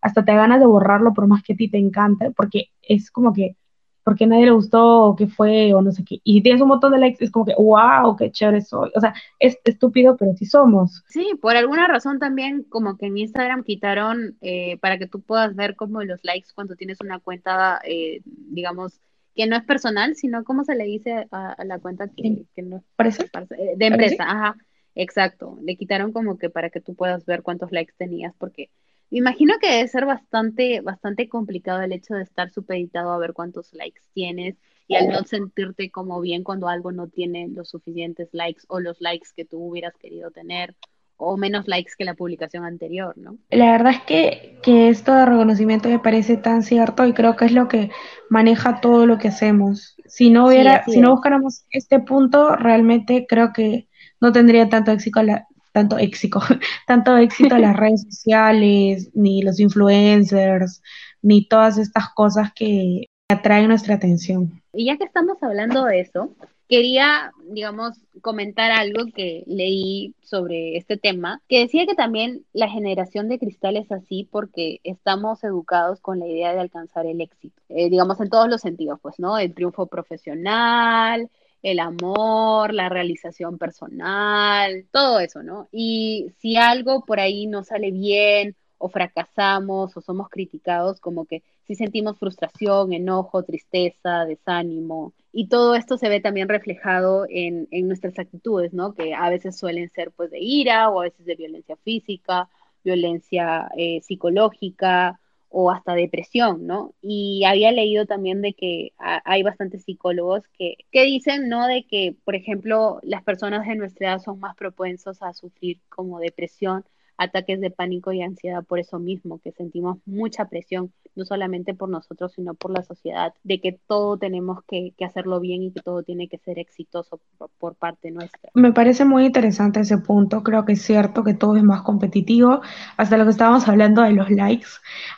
hasta 0.00 0.24
te 0.24 0.34
ganas 0.34 0.60
de 0.60 0.66
borrarlo 0.66 1.14
por 1.14 1.26
más 1.26 1.42
que 1.42 1.52
a 1.54 1.56
ti 1.56 1.68
te 1.68 1.78
encante, 1.78 2.32
porque 2.32 2.70
es 2.82 3.10
como 3.10 3.32
que 3.32 3.56
porque 4.04 4.26
nadie 4.26 4.46
le 4.46 4.50
gustó 4.50 5.04
o 5.04 5.16
qué 5.16 5.26
fue 5.26 5.72
o 5.74 5.82
no 5.82 5.92
sé 5.92 6.04
qué. 6.04 6.20
Y 6.24 6.42
tienes 6.42 6.60
un 6.60 6.68
montón 6.68 6.92
de 6.92 6.98
likes, 6.98 7.24
es 7.24 7.30
como 7.30 7.44
que, 7.44 7.54
wow, 7.56 8.16
qué 8.16 8.30
chévere 8.30 8.60
soy. 8.60 8.90
O 8.94 9.00
sea, 9.00 9.14
es 9.38 9.58
estúpido, 9.64 10.16
pero 10.16 10.34
sí 10.34 10.44
somos. 10.44 11.04
Sí, 11.08 11.32
por 11.40 11.56
alguna 11.56 11.86
razón 11.86 12.18
también 12.18 12.64
como 12.68 12.96
que 12.96 13.06
en 13.06 13.18
Instagram 13.18 13.62
quitaron 13.62 14.36
eh, 14.40 14.76
para 14.78 14.98
que 14.98 15.06
tú 15.06 15.20
puedas 15.20 15.54
ver 15.54 15.76
como 15.76 16.02
los 16.02 16.24
likes 16.24 16.48
cuando 16.54 16.74
tienes 16.74 17.00
una 17.00 17.20
cuenta, 17.20 17.80
eh, 17.84 18.22
digamos, 18.24 19.00
que 19.34 19.46
no 19.46 19.56
es 19.56 19.64
personal, 19.64 20.14
sino 20.16 20.44
como 20.44 20.64
se 20.64 20.74
le 20.74 20.84
dice 20.84 21.26
a, 21.30 21.56
la 21.64 21.78
cuenta 21.78 22.08
que, 22.08 22.44
que 22.54 22.62
no 22.62 22.82
es 22.98 23.18
eh, 23.20 23.74
de 23.76 23.86
empresa, 23.86 24.24
ajá, 24.24 24.56
exacto. 24.94 25.58
Le 25.62 25.76
quitaron 25.76 26.12
como 26.12 26.38
que 26.38 26.50
para 26.50 26.70
que 26.70 26.80
tú 26.80 26.94
puedas 26.94 27.24
ver 27.24 27.42
cuántos 27.42 27.72
likes 27.72 27.94
tenías, 27.96 28.34
porque 28.38 28.70
me 29.10 29.18
imagino 29.18 29.54
que 29.60 29.70
debe 29.70 29.88
ser 29.88 30.06
bastante, 30.06 30.80
bastante 30.80 31.28
complicado 31.28 31.82
el 31.82 31.92
hecho 31.92 32.14
de 32.14 32.22
estar 32.22 32.50
supeditado 32.50 33.12
a 33.12 33.18
ver 33.18 33.34
cuántos 33.34 33.72
likes 33.74 34.00
tienes 34.14 34.56
y 34.88 34.96
al 34.96 35.08
no 35.08 35.22
sentirte 35.24 35.90
como 35.90 36.20
bien 36.20 36.42
cuando 36.42 36.68
algo 36.68 36.92
no 36.92 37.08
tiene 37.08 37.48
los 37.48 37.68
suficientes 37.68 38.30
likes 38.32 38.62
o 38.68 38.80
los 38.80 39.00
likes 39.00 39.28
que 39.36 39.44
tú 39.44 39.58
hubieras 39.58 39.96
querido 39.98 40.30
tener 40.30 40.74
o 41.22 41.36
menos 41.36 41.68
likes 41.68 41.92
que 41.96 42.04
la 42.04 42.14
publicación 42.14 42.64
anterior, 42.64 43.16
¿no? 43.16 43.38
La 43.50 43.72
verdad 43.72 43.92
es 43.92 44.00
que, 44.02 44.58
que 44.62 44.88
esto 44.88 45.14
de 45.14 45.24
reconocimiento 45.24 45.88
me 45.88 45.98
parece 45.98 46.36
tan 46.36 46.62
cierto 46.62 47.06
y 47.06 47.12
creo 47.12 47.36
que 47.36 47.44
es 47.44 47.52
lo 47.52 47.68
que 47.68 47.90
maneja 48.28 48.80
todo 48.80 49.06
lo 49.06 49.18
que 49.18 49.28
hacemos. 49.28 49.96
Si 50.06 50.30
no 50.30 50.46
hubiera, 50.46 50.84
si 50.84 51.00
no 51.00 51.12
buscáramos 51.12 51.64
este 51.70 52.00
punto, 52.00 52.56
realmente 52.56 53.26
creo 53.28 53.52
que 53.52 53.88
no 54.20 54.32
tendría 54.32 54.68
tanto 54.68 54.90
éxito 54.90 55.22
la, 55.22 55.46
tanto 55.72 55.96
éxito, 55.98 56.40
tanto 56.86 57.16
éxito 57.16 57.56
las 57.56 57.76
redes 57.82 58.02
sociales, 58.02 59.10
ni 59.14 59.42
los 59.42 59.60
influencers, 59.60 60.82
ni 61.22 61.46
todas 61.46 61.78
estas 61.78 62.10
cosas 62.14 62.52
que 62.52 63.06
atraen 63.28 63.68
nuestra 63.68 63.94
atención. 63.94 64.60
Y 64.72 64.86
ya 64.86 64.96
que 64.96 65.04
estamos 65.04 65.42
hablando 65.42 65.84
de 65.84 66.00
eso, 66.00 66.34
quería, 66.72 67.32
digamos, 67.50 67.98
comentar 68.22 68.70
algo 68.70 69.04
que 69.14 69.44
leí 69.46 70.14
sobre 70.22 70.78
este 70.78 70.96
tema, 70.96 71.42
que 71.46 71.58
decía 71.58 71.84
que 71.84 71.94
también 71.94 72.46
la 72.54 72.70
generación 72.70 73.28
de 73.28 73.38
cristal 73.38 73.76
es 73.76 73.92
así 73.92 74.26
porque 74.30 74.80
estamos 74.82 75.44
educados 75.44 76.00
con 76.00 76.18
la 76.18 76.26
idea 76.26 76.54
de 76.54 76.60
alcanzar 76.60 77.04
el 77.04 77.20
éxito, 77.20 77.60
eh, 77.68 77.90
digamos, 77.90 78.18
en 78.22 78.30
todos 78.30 78.48
los 78.48 78.62
sentidos, 78.62 78.98
pues, 79.02 79.18
¿no? 79.18 79.36
El 79.36 79.52
triunfo 79.52 79.84
profesional, 79.84 81.28
el 81.62 81.78
amor, 81.78 82.72
la 82.72 82.88
realización 82.88 83.58
personal, 83.58 84.86
todo 84.90 85.20
eso, 85.20 85.42
¿no? 85.42 85.68
Y 85.72 86.32
si 86.38 86.56
algo 86.56 87.04
por 87.04 87.20
ahí 87.20 87.46
no 87.46 87.64
sale 87.64 87.90
bien 87.90 88.56
o 88.78 88.88
fracasamos 88.88 89.94
o 89.94 90.00
somos 90.00 90.30
criticados, 90.30 91.00
como 91.00 91.26
que 91.26 91.42
si 91.66 91.74
sentimos 91.74 92.18
frustración, 92.18 92.94
enojo, 92.94 93.42
tristeza, 93.42 94.24
desánimo. 94.24 95.12
Y 95.32 95.48
todo 95.48 95.74
esto 95.74 95.96
se 95.98 96.08
ve 96.08 96.20
también 96.20 96.48
reflejado 96.48 97.26
en, 97.28 97.66
en 97.70 97.88
nuestras 97.88 98.18
actitudes, 98.18 98.72
¿no? 98.74 98.94
Que 98.94 99.14
a 99.14 99.30
veces 99.30 99.56
suelen 99.58 99.88
ser 99.90 100.10
pues 100.12 100.30
de 100.30 100.38
ira 100.40 100.90
o 100.90 101.00
a 101.00 101.04
veces 101.04 101.24
de 101.26 101.36
violencia 101.36 101.76
física, 101.84 102.48
violencia 102.84 103.68
eh, 103.76 104.00
psicológica 104.02 105.18
o 105.48 105.70
hasta 105.70 105.94
depresión, 105.94 106.66
¿no? 106.66 106.94
Y 107.02 107.44
había 107.44 107.72
leído 107.72 108.06
también 108.06 108.40
de 108.42 108.54
que 108.54 108.92
hay 108.98 109.42
bastantes 109.42 109.84
psicólogos 109.84 110.42
que, 110.58 110.76
que 110.90 111.04
dicen, 111.04 111.48
¿no? 111.48 111.66
De 111.66 111.84
que, 111.86 112.16
por 112.24 112.34
ejemplo, 112.34 113.00
las 113.02 113.22
personas 113.22 113.66
de 113.66 113.76
nuestra 113.76 114.08
edad 114.08 114.18
son 114.22 114.40
más 114.40 114.56
propensos 114.56 115.22
a 115.22 115.32
sufrir 115.34 115.78
como 115.88 116.20
depresión 116.20 116.84
ataques 117.22 117.60
de 117.60 117.70
pánico 117.70 118.12
y 118.12 118.22
ansiedad 118.22 118.64
por 118.64 118.78
eso 118.78 118.98
mismo, 118.98 119.40
que 119.40 119.52
sentimos 119.52 119.98
mucha 120.06 120.46
presión, 120.46 120.92
no 121.14 121.24
solamente 121.24 121.74
por 121.74 121.88
nosotros, 121.88 122.32
sino 122.32 122.54
por 122.54 122.72
la 122.72 122.82
sociedad, 122.82 123.32
de 123.44 123.60
que 123.60 123.78
todo 123.86 124.16
tenemos 124.18 124.60
que, 124.66 124.94
hacerlo 125.04 125.40
bien 125.40 125.62
y 125.62 125.72
que 125.72 125.80
todo 125.80 126.02
tiene 126.02 126.28
que 126.28 126.38
ser 126.38 126.58
exitoso 126.58 127.20
por, 127.58 127.74
parte 127.74 128.10
nuestra. 128.10 128.50
Me 128.54 128.72
parece 128.72 129.04
muy 129.04 129.26
interesante 129.26 129.80
ese 129.80 129.98
punto, 129.98 130.42
creo 130.42 130.64
que 130.64 130.72
es 130.72 130.82
cierto 130.82 131.24
que 131.24 131.34
todo 131.34 131.56
es 131.56 131.64
más 131.64 131.82
competitivo, 131.82 132.60
hasta 132.96 133.16
lo 133.16 133.24
que 133.24 133.30
estábamos 133.30 133.68
hablando 133.68 134.02
de 134.02 134.12
los 134.12 134.30
likes, 134.30 134.68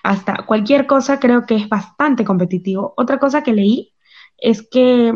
hasta 0.02 0.44
cualquier 0.46 0.86
cosa 0.86 1.20
creo 1.20 1.44
que 1.46 1.56
es 1.56 1.68
bastante 1.68 2.24
competitivo. 2.24 2.94
Otra 2.96 3.18
cosa 3.18 3.42
que 3.42 3.52
leí 3.52 3.92
es 4.38 4.66
que 4.68 5.12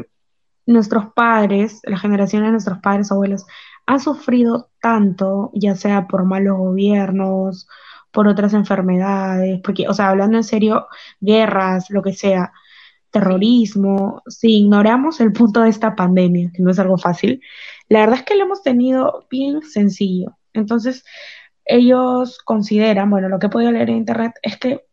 nuestros 0.66 1.12
padres, 1.14 1.81
la 1.85 1.98
generación 1.98 2.44
de 2.44 2.51
nuestros 2.51 2.79
padres, 2.79 3.11
abuelos, 3.11 3.46
ha 3.88 3.98
sufrido 3.98 4.70
tanto, 4.83 5.51
ya 5.55 5.74
sea 5.74 6.07
por 6.09 6.24
malos 6.27 6.59
gobiernos, 6.59 7.66
por 8.12 8.29
otras 8.29 8.53
enfermedades, 8.53 9.61
porque, 9.64 9.88
o 9.88 9.94
sea, 9.94 10.11
hablando 10.11 10.37
en 10.37 10.44
serio, 10.44 10.88
guerras, 11.20 11.88
lo 11.88 12.03
que 12.03 12.12
sea, 12.12 12.53
terrorismo, 13.11 14.22
si 14.27 14.59
ignoramos 14.59 15.20
el 15.22 15.33
punto 15.33 15.62
de 15.62 15.70
esta 15.70 15.96
pandemia, 15.96 16.51
que 16.53 16.62
no 16.62 16.70
es 16.70 16.79
algo 16.79 16.98
fácil, 16.98 17.40
la 17.88 18.01
verdad 18.01 18.16
es 18.18 18.24
que 18.24 18.37
lo 18.37 18.44
hemos 18.44 18.62
tenido 18.62 19.27
bien 19.31 19.62
sencillo. 19.62 20.37
Entonces, 20.53 21.03
ellos 21.64 22.40
consideran, 22.44 23.09
bueno, 23.09 23.31
lo 23.31 23.38
que 23.38 23.46
he 23.46 23.51
podido 23.51 23.72
leer 23.72 23.88
en 23.88 23.96
internet 23.96 24.35
es 24.42 24.59
que 24.59 24.85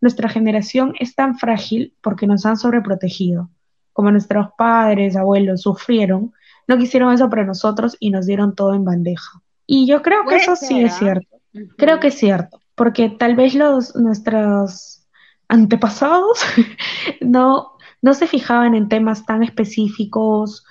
nuestra 0.00 0.30
generación 0.30 0.94
es 1.00 1.14
tan 1.14 1.38
frágil 1.38 1.94
porque 2.02 2.26
nos 2.26 2.46
han 2.46 2.56
sobreprotegido. 2.56 3.50
Como 3.92 4.10
nuestros 4.10 4.48
padres, 4.56 5.16
abuelos 5.16 5.60
sufrieron, 5.60 6.32
no 6.68 6.78
quisieron 6.78 7.12
eso 7.12 7.28
para 7.28 7.44
nosotros 7.44 7.96
y 7.98 8.10
nos 8.10 8.26
dieron 8.26 8.54
todo 8.54 8.74
en 8.74 8.84
bandeja. 8.84 9.42
Y 9.66 9.86
yo 9.86 10.02
creo 10.02 10.24
que 10.26 10.36
eso 10.36 10.54
sí 10.54 10.80
es 10.80 10.92
¿ah? 10.94 10.98
cierto. 10.98 11.40
Creo 11.76 11.98
que 11.98 12.08
es 12.08 12.14
cierto, 12.14 12.60
porque 12.74 13.08
tal 13.08 13.34
vez 13.34 13.54
los 13.54 13.96
nuestros 13.96 15.06
antepasados 15.48 16.38
no, 17.20 17.72
no 18.02 18.14
se 18.14 18.26
fijaban 18.26 18.74
en 18.74 18.88
temas 18.88 19.24
tan 19.26 19.42
específicos 19.42 20.64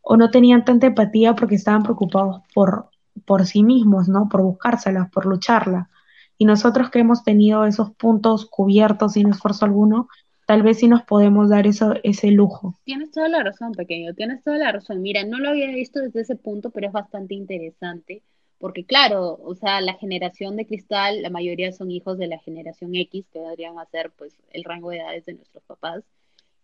o 0.00 0.16
no 0.16 0.30
tenían 0.30 0.64
tanta 0.64 0.86
empatía 0.86 1.34
porque 1.34 1.56
estaban 1.56 1.82
preocupados 1.82 2.42
por, 2.54 2.88
por 3.24 3.44
sí 3.44 3.62
mismos, 3.62 4.08
¿no? 4.08 4.28
Por 4.28 4.42
buscárselas, 4.42 5.10
por 5.10 5.26
lucharla. 5.26 5.90
Y 6.38 6.46
nosotros 6.46 6.90
que 6.90 7.00
hemos 7.00 7.22
tenido 7.22 7.66
esos 7.66 7.90
puntos 7.90 8.46
cubiertos 8.46 9.12
sin 9.12 9.28
esfuerzo 9.28 9.66
alguno, 9.66 10.08
tal 10.50 10.64
vez 10.64 10.80
sí 10.80 10.88
nos 10.88 11.04
podemos 11.04 11.48
dar 11.48 11.68
eso, 11.68 11.94
ese 12.02 12.32
lujo. 12.32 12.74
Tienes 12.82 13.12
toda 13.12 13.28
la 13.28 13.40
razón, 13.44 13.70
pequeño, 13.70 14.14
tienes 14.14 14.42
toda 14.42 14.58
la 14.58 14.72
razón. 14.72 15.00
Mira, 15.00 15.22
no 15.22 15.38
lo 15.38 15.50
había 15.50 15.68
visto 15.68 16.00
desde 16.00 16.22
ese 16.22 16.34
punto, 16.34 16.70
pero 16.70 16.88
es 16.88 16.92
bastante 16.92 17.34
interesante, 17.34 18.24
porque 18.58 18.84
claro, 18.84 19.38
o 19.44 19.54
sea, 19.54 19.80
la 19.80 19.94
generación 19.94 20.56
de 20.56 20.66
cristal, 20.66 21.22
la 21.22 21.30
mayoría 21.30 21.70
son 21.70 21.92
hijos 21.92 22.18
de 22.18 22.26
la 22.26 22.40
generación 22.40 22.96
X, 22.96 23.26
que 23.32 23.38
deberían 23.38 23.78
hacer 23.78 24.10
pues 24.18 24.34
el 24.50 24.64
rango 24.64 24.90
de 24.90 24.96
edades 24.96 25.24
de 25.24 25.34
nuestros 25.34 25.62
papás. 25.62 26.02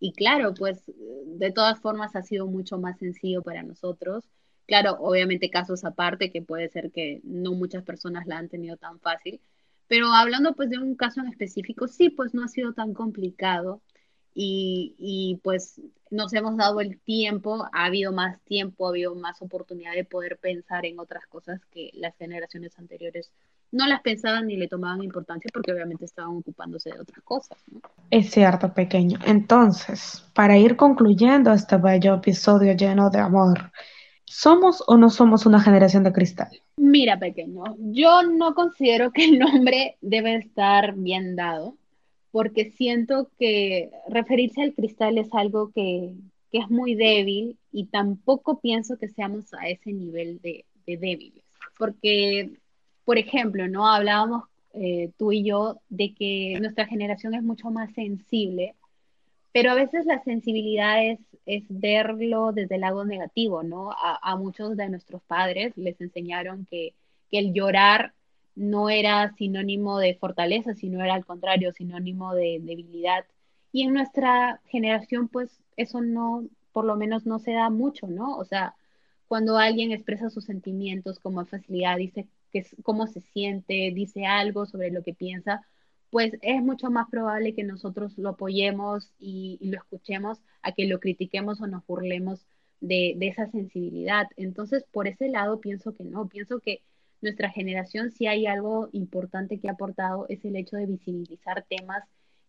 Y 0.01 0.14
claro, 0.14 0.53
pues 0.53 0.83
de 1.25 1.53
todas 1.53 1.79
formas 1.79 2.16
ha 2.16 2.22
sido 2.22 2.49
mucho 2.49 2.79
más 2.79 2.99
sencillo 2.99 3.42
para 3.42 3.62
nosotros. 3.62 4.25
Claro, 4.66 4.96
obviamente 4.99 5.49
casos 5.49 5.85
aparte, 5.85 6.33
que 6.33 6.42
puede 6.42 6.68
ser 6.70 6.90
que 6.90 7.20
no 7.22 7.53
muchas 7.53 7.85
personas 7.85 8.27
la 8.27 8.38
han 8.38 8.49
tenido 8.49 8.77
tan 8.79 8.99
fácil, 8.99 9.38
pero 9.88 10.09
hablando 10.09 10.55
pues 10.55 10.70
de 10.70 10.79
un 10.79 10.96
caso 10.96 11.20
en 11.20 11.29
específico, 11.29 11.88
sí, 11.88 12.11
pues 12.11 12.35
no 12.35 12.44
ha 12.44 12.49
sido 12.49 12.72
tan 12.72 12.94
complicado 12.94 13.83
y, 14.38 14.94
y, 14.99 15.40
pues 15.42 15.81
nos 16.11 16.33
hemos 16.35 16.59
dado 16.59 16.83
el 16.83 17.01
tiempo, 17.01 17.66
ha 17.72 17.87
habido 17.87 18.12
más 18.12 18.38
tiempo, 18.42 18.87
ha 18.87 18.90
habido 18.90 19.14
más 19.14 19.40
oportunidad 19.40 19.94
de 19.94 20.05
poder 20.05 20.37
pensar 20.37 20.85
en 20.85 21.01
otras 21.01 21.27
cosas 21.27 21.61
que 21.70 21.90
las 21.94 22.14
generaciones 22.16 22.79
anteriores 22.79 23.33
no 23.72 23.87
las 23.87 24.03
pensaban 24.03 24.46
ni 24.46 24.57
le 24.57 24.68
tomaban 24.68 25.03
importancia 25.03 25.51
porque 25.53 25.72
obviamente 25.72 26.05
estaban 26.05 26.37
ocupándose 26.37 26.90
de 26.90 27.01
otras 27.01 27.22
cosas. 27.25 27.59
Es 28.11 28.31
cierto, 28.31 28.72
pequeño. 28.72 29.18
Entonces, 29.25 30.25
para 30.35 30.57
ir 30.59 30.77
concluyendo 30.77 31.53
este 31.53 31.77
bello 31.77 32.14
episodio 32.14 32.75
lleno 32.75 33.11
de 33.11 33.18
amor, 33.18 33.72
¿somos 34.26 34.82
o 34.86 34.96
no 34.96 35.08
somos 35.10 35.46
una 35.46 35.60
generación 35.60 36.02
de 36.04 36.12
cristal? 36.12 36.48
Mira, 36.76 37.18
pequeño, 37.18 37.62
yo 37.78 38.22
no 38.22 38.54
considero 38.54 39.12
que 39.12 39.24
el 39.24 39.38
nombre 39.38 39.96
debe 40.00 40.36
estar 40.36 40.94
bien 40.94 41.36
dado, 41.36 41.76
porque 42.32 42.70
siento 42.72 43.30
que 43.38 43.90
referirse 44.08 44.62
al 44.62 44.74
cristal 44.74 45.18
es 45.18 45.32
algo 45.32 45.70
que, 45.72 46.14
es 46.52 46.70
muy 46.70 46.94
débil 46.94 47.58
y 47.70 47.84
tampoco 47.84 48.60
pienso 48.60 48.96
que 48.96 49.08
seamos 49.08 49.52
a 49.52 49.68
ese 49.68 49.92
nivel 49.92 50.40
de, 50.40 50.64
débiles. 50.86 51.44
Porque, 51.76 52.50
por 53.04 53.18
ejemplo, 53.18 53.68
¿no? 53.68 53.86
Hablábamos 53.86 54.44
eh, 54.72 55.10
tú 55.18 55.32
y 55.32 55.44
yo 55.44 55.80
de 55.90 56.14
que 56.14 56.56
nuestra 56.58 56.86
generación 56.86 57.34
es 57.34 57.42
mucho 57.42 57.70
más 57.70 57.92
sensible 57.92 58.74
pero 59.57 59.71
a 59.71 59.75
veces 59.75 60.05
la 60.05 60.23
sensibilidad 60.23 61.03
es, 61.03 61.19
verlo 61.71 62.53
desde 62.53 62.75
el 62.75 62.83
lado 62.83 63.07
negativo, 63.07 63.62
¿no? 63.62 63.90
A, 63.90 64.37
muchos 64.37 64.77
de 64.77 64.90
nuestros 64.90 65.23
padres 65.23 65.75
les 65.79 65.99
enseñaron 65.99 66.66
que, 66.66 66.92
el 67.31 67.55
llorar 67.55 68.12
no 68.55 68.90
era 68.90 69.33
sinónimo 69.38 69.99
de 69.99 70.14
fortaleza, 70.16 70.75
sino 70.75 71.03
era 71.03 71.14
al 71.14 71.25
contrario, 71.25 71.73
sinónimo 71.73 72.35
de 72.35 72.61
debilidad. 72.61 73.25
Y 73.73 73.85
en 73.85 73.95
nuestra 73.95 74.61
generación, 74.66 75.29
pues 75.29 75.59
eso 75.79 76.03
no, 76.03 76.47
por 76.73 76.85
lo 76.85 76.97
menos 76.97 77.25
no 77.25 77.38
se 77.38 77.53
da 77.53 77.71
mucho, 77.71 78.09
¿no? 78.09 78.37
O 78.37 78.45
sea, 78.45 78.75
cuando 79.27 79.57
alguien 79.57 79.90
expresa 79.90 80.29
sus 80.29 80.45
sentimientos 80.45 81.19
con 81.19 81.35
más 81.35 81.49
facilidad, 81.49 81.97
dice 81.97 82.27
que, 82.53 82.66
cómo 82.83 83.07
se 83.07 83.23
siente, 83.23 83.90
dice 83.95 84.27
algo 84.27 84.66
sobre 84.66 84.90
lo 84.90 85.03
que 85.03 85.14
piensa, 85.14 85.66
pues 86.16 86.33
es 86.40 86.62
mucho 86.62 86.90
más 86.90 87.11
probable 87.11 87.52
que 87.52 87.62
nosotros 87.62 88.16
lo 88.16 88.31
apoyemos 88.31 89.12
y, 89.18 89.59
lo 89.61 89.76
escuchemos 89.76 90.40
a 90.62 90.72
que 90.72 90.87
lo 90.87 90.98
critiquemos 90.98 91.61
o 91.61 91.66
nos 91.66 91.87
burlemos 91.87 92.46
de, 92.81 93.18
esa 93.20 93.50
sensibilidad. 93.50 94.26
Entonces, 94.38 94.87
por 94.90 95.09
ese 95.09 95.29
lado, 95.29 95.61
pienso 95.61 95.92
que 95.92 96.05
no, 96.05 96.26
pienso 96.26 96.61
que 96.61 96.81
nuestra 97.20 97.50
generación, 97.50 98.12
si 98.12 98.26
hay 98.26 98.46
algo 98.46 98.88
importante 98.92 99.61
que 99.61 99.68
ha 99.68 99.72
aportado, 99.72 100.24
es 100.31 100.42
el 100.46 100.57
hecho 100.57 100.79
de 100.79 100.87
visibilizar 100.87 101.66
temas 101.68 102.02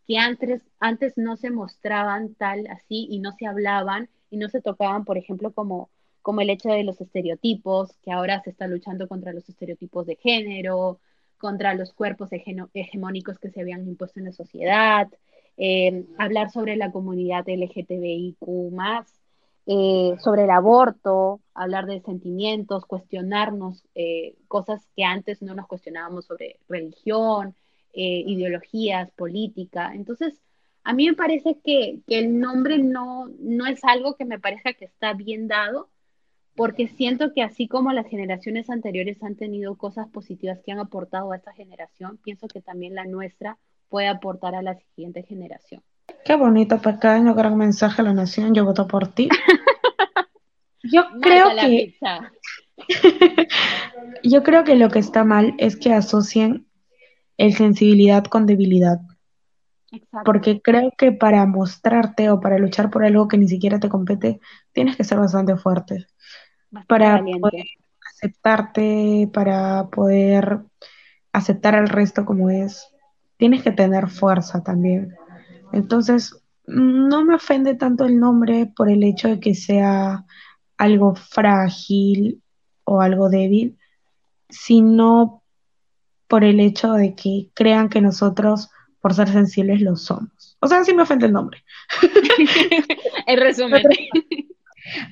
que 0.07 0.17
antes, 0.17 0.63
antes 0.79 1.17
no 1.17 1.35
se 1.35 1.51
mostraban 1.51 2.35
tal 2.35 2.67
así 2.67 3.05
y 3.09 3.19
no 3.19 3.33
se 3.33 3.47
hablaban 3.47 4.07
y 4.29 4.37
no 4.37 4.47
se 4.47 4.61
tocaban, 4.61 5.03
por 5.03 5.17
ejemplo, 5.17 5.51
como, 5.51 5.89
como 6.21 6.39
el 6.39 6.51
hecho 6.51 6.69
de 6.69 6.85
los 6.85 7.01
estereotipos, 7.01 7.97
que 8.01 8.13
ahora 8.13 8.41
se 8.43 8.49
está 8.49 8.65
luchando 8.65 9.09
contra 9.09 9.33
los 9.33 9.49
estereotipos 9.49 10.05
de 10.05 10.15
género, 10.15 11.01
contra 11.37 11.73
los 11.73 11.93
cuerpos 11.93 12.29
hegemónicos 12.31 13.39
que 13.39 13.49
se 13.49 13.61
habían 13.61 13.87
impuesto 13.87 14.19
en 14.19 14.25
la 14.25 14.31
sociedad, 14.31 15.07
eh, 15.57 16.05
hablar 16.19 16.51
sobre 16.51 16.75
la 16.75 16.91
comunidad 16.91 17.47
LGTBIQ 17.47 18.37
eh, 19.69 20.15
sobre 20.19 20.43
el 20.43 20.51
aborto, 20.51 21.41
hablar 21.53 21.87
de 21.87 21.99
sentimientos, 22.01 22.85
cuestionarnos 22.85 23.83
eh, 23.95 24.35
cosas 24.47 24.87
que 24.95 25.03
antes 25.03 25.41
no 25.41 25.55
nos 25.55 25.67
cuestionábamos 25.67 26.25
sobre 26.25 26.59
religión, 26.69 27.55
ideologías, 27.99 29.09
política. 29.11 29.91
Entonces, 29.95 30.39
a 30.83 30.93
mí 30.93 31.07
me 31.07 31.15
parece 31.15 31.57
que, 31.63 32.01
que, 32.05 32.19
el 32.19 32.39
nombre 32.39 32.77
no, 32.77 33.27
no 33.39 33.65
es 33.65 33.83
algo 33.83 34.15
que 34.15 34.25
me 34.25 34.39
parezca 34.39 34.73
que 34.73 34.85
está 34.85 35.13
bien 35.13 35.47
dado, 35.47 35.89
porque 36.57 36.87
siento 36.87 37.33
que 37.33 37.43
así 37.43 37.67
como 37.67 37.93
las 37.93 38.07
generaciones 38.07 38.71
anteriores 38.71 39.21
han 39.21 39.35
tenido 39.35 39.75
cosas 39.75 40.07
positivas 40.09 40.59
que 40.65 40.71
han 40.71 40.79
aportado 40.79 41.31
a 41.31 41.35
esta 41.35 41.53
generación, 41.53 42.17
pienso 42.23 42.47
que 42.47 42.61
también 42.61 42.95
la 42.95 43.05
nuestra 43.05 43.59
puede 43.89 44.07
aportar 44.07 44.55
a 44.55 44.63
la 44.63 44.73
siguiente 44.73 45.21
generación. 45.21 45.83
Qué 46.25 46.35
bonito, 46.35 46.81
pequeño, 46.81 47.35
gran 47.35 47.57
mensaje 47.57 48.01
a 48.01 48.05
la 48.05 48.13
nación, 48.13 48.55
yo 48.55 48.65
voto 48.65 48.87
por 48.87 49.07
ti. 49.07 49.29
Yo 50.83 51.03
creo 51.21 51.49
que... 51.59 51.95
yo 54.23 54.43
creo 54.43 54.63
que 54.63 54.75
lo 54.75 54.89
que 54.89 54.99
está 54.99 55.25
mal 55.25 55.53
es 55.57 55.75
que 55.75 55.91
asocien 55.91 56.67
el 57.35 57.53
sensibilidad 57.53 58.23
con 58.23 58.45
debilidad. 58.45 58.99
Porque 60.23 60.61
creo 60.61 60.93
que 60.97 61.11
para 61.11 61.45
mostrarte 61.45 62.29
o 62.29 62.39
para 62.39 62.57
luchar 62.57 62.89
por 62.89 63.03
algo 63.03 63.27
que 63.27 63.37
ni 63.37 63.49
siquiera 63.49 63.81
te 63.81 63.89
compete, 63.89 64.39
tienes 64.71 64.95
que 64.95 65.03
ser 65.03 65.17
bastante 65.17 65.57
fuerte 65.57 66.07
para 66.87 67.23
poder 67.23 67.65
aceptarte, 68.13 69.29
para 69.33 69.87
poder 69.89 70.59
aceptar 71.33 71.75
al 71.75 71.89
resto 71.89 72.25
como 72.25 72.49
es, 72.49 72.87
tienes 73.37 73.63
que 73.63 73.71
tener 73.71 74.09
fuerza 74.09 74.63
también. 74.63 75.15
Entonces, 75.71 76.41
no 76.65 77.23
me 77.23 77.35
ofende 77.35 77.75
tanto 77.75 78.05
el 78.05 78.19
nombre 78.19 78.71
por 78.75 78.89
el 78.89 79.03
hecho 79.03 79.27
de 79.29 79.39
que 79.39 79.55
sea 79.55 80.25
algo 80.77 81.15
frágil 81.15 82.41
o 82.83 83.01
algo 83.01 83.29
débil, 83.29 83.77
sino 84.49 85.43
por 86.27 86.43
el 86.43 86.59
hecho 86.59 86.93
de 86.93 87.15
que 87.15 87.49
crean 87.53 87.89
que 87.89 88.01
nosotros, 88.01 88.69
por 88.99 89.13
ser 89.13 89.29
sensibles, 89.29 89.81
lo 89.81 89.95
somos. 89.95 90.57
O 90.59 90.67
sea, 90.67 90.83
sí 90.83 90.93
me 90.93 91.03
ofende 91.03 91.27
el 91.27 91.33
nombre. 91.33 91.63
en 93.27 93.39
resumen. 93.39 93.83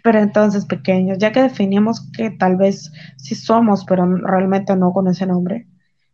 Pero 0.04 0.20
entonces, 0.20 0.66
pequeños, 0.66 1.18
ya 1.18 1.32
que 1.32 1.42
definimos 1.42 2.10
que 2.12 2.32
tal 2.32 2.56
vez 2.56 2.92
sí 3.18 3.36
somos, 3.36 3.86
pero 3.86 4.06
realmente 4.18 4.76
no 4.76 4.94
con 4.94 5.08
ese 5.08 5.26
nombre, 5.26 5.68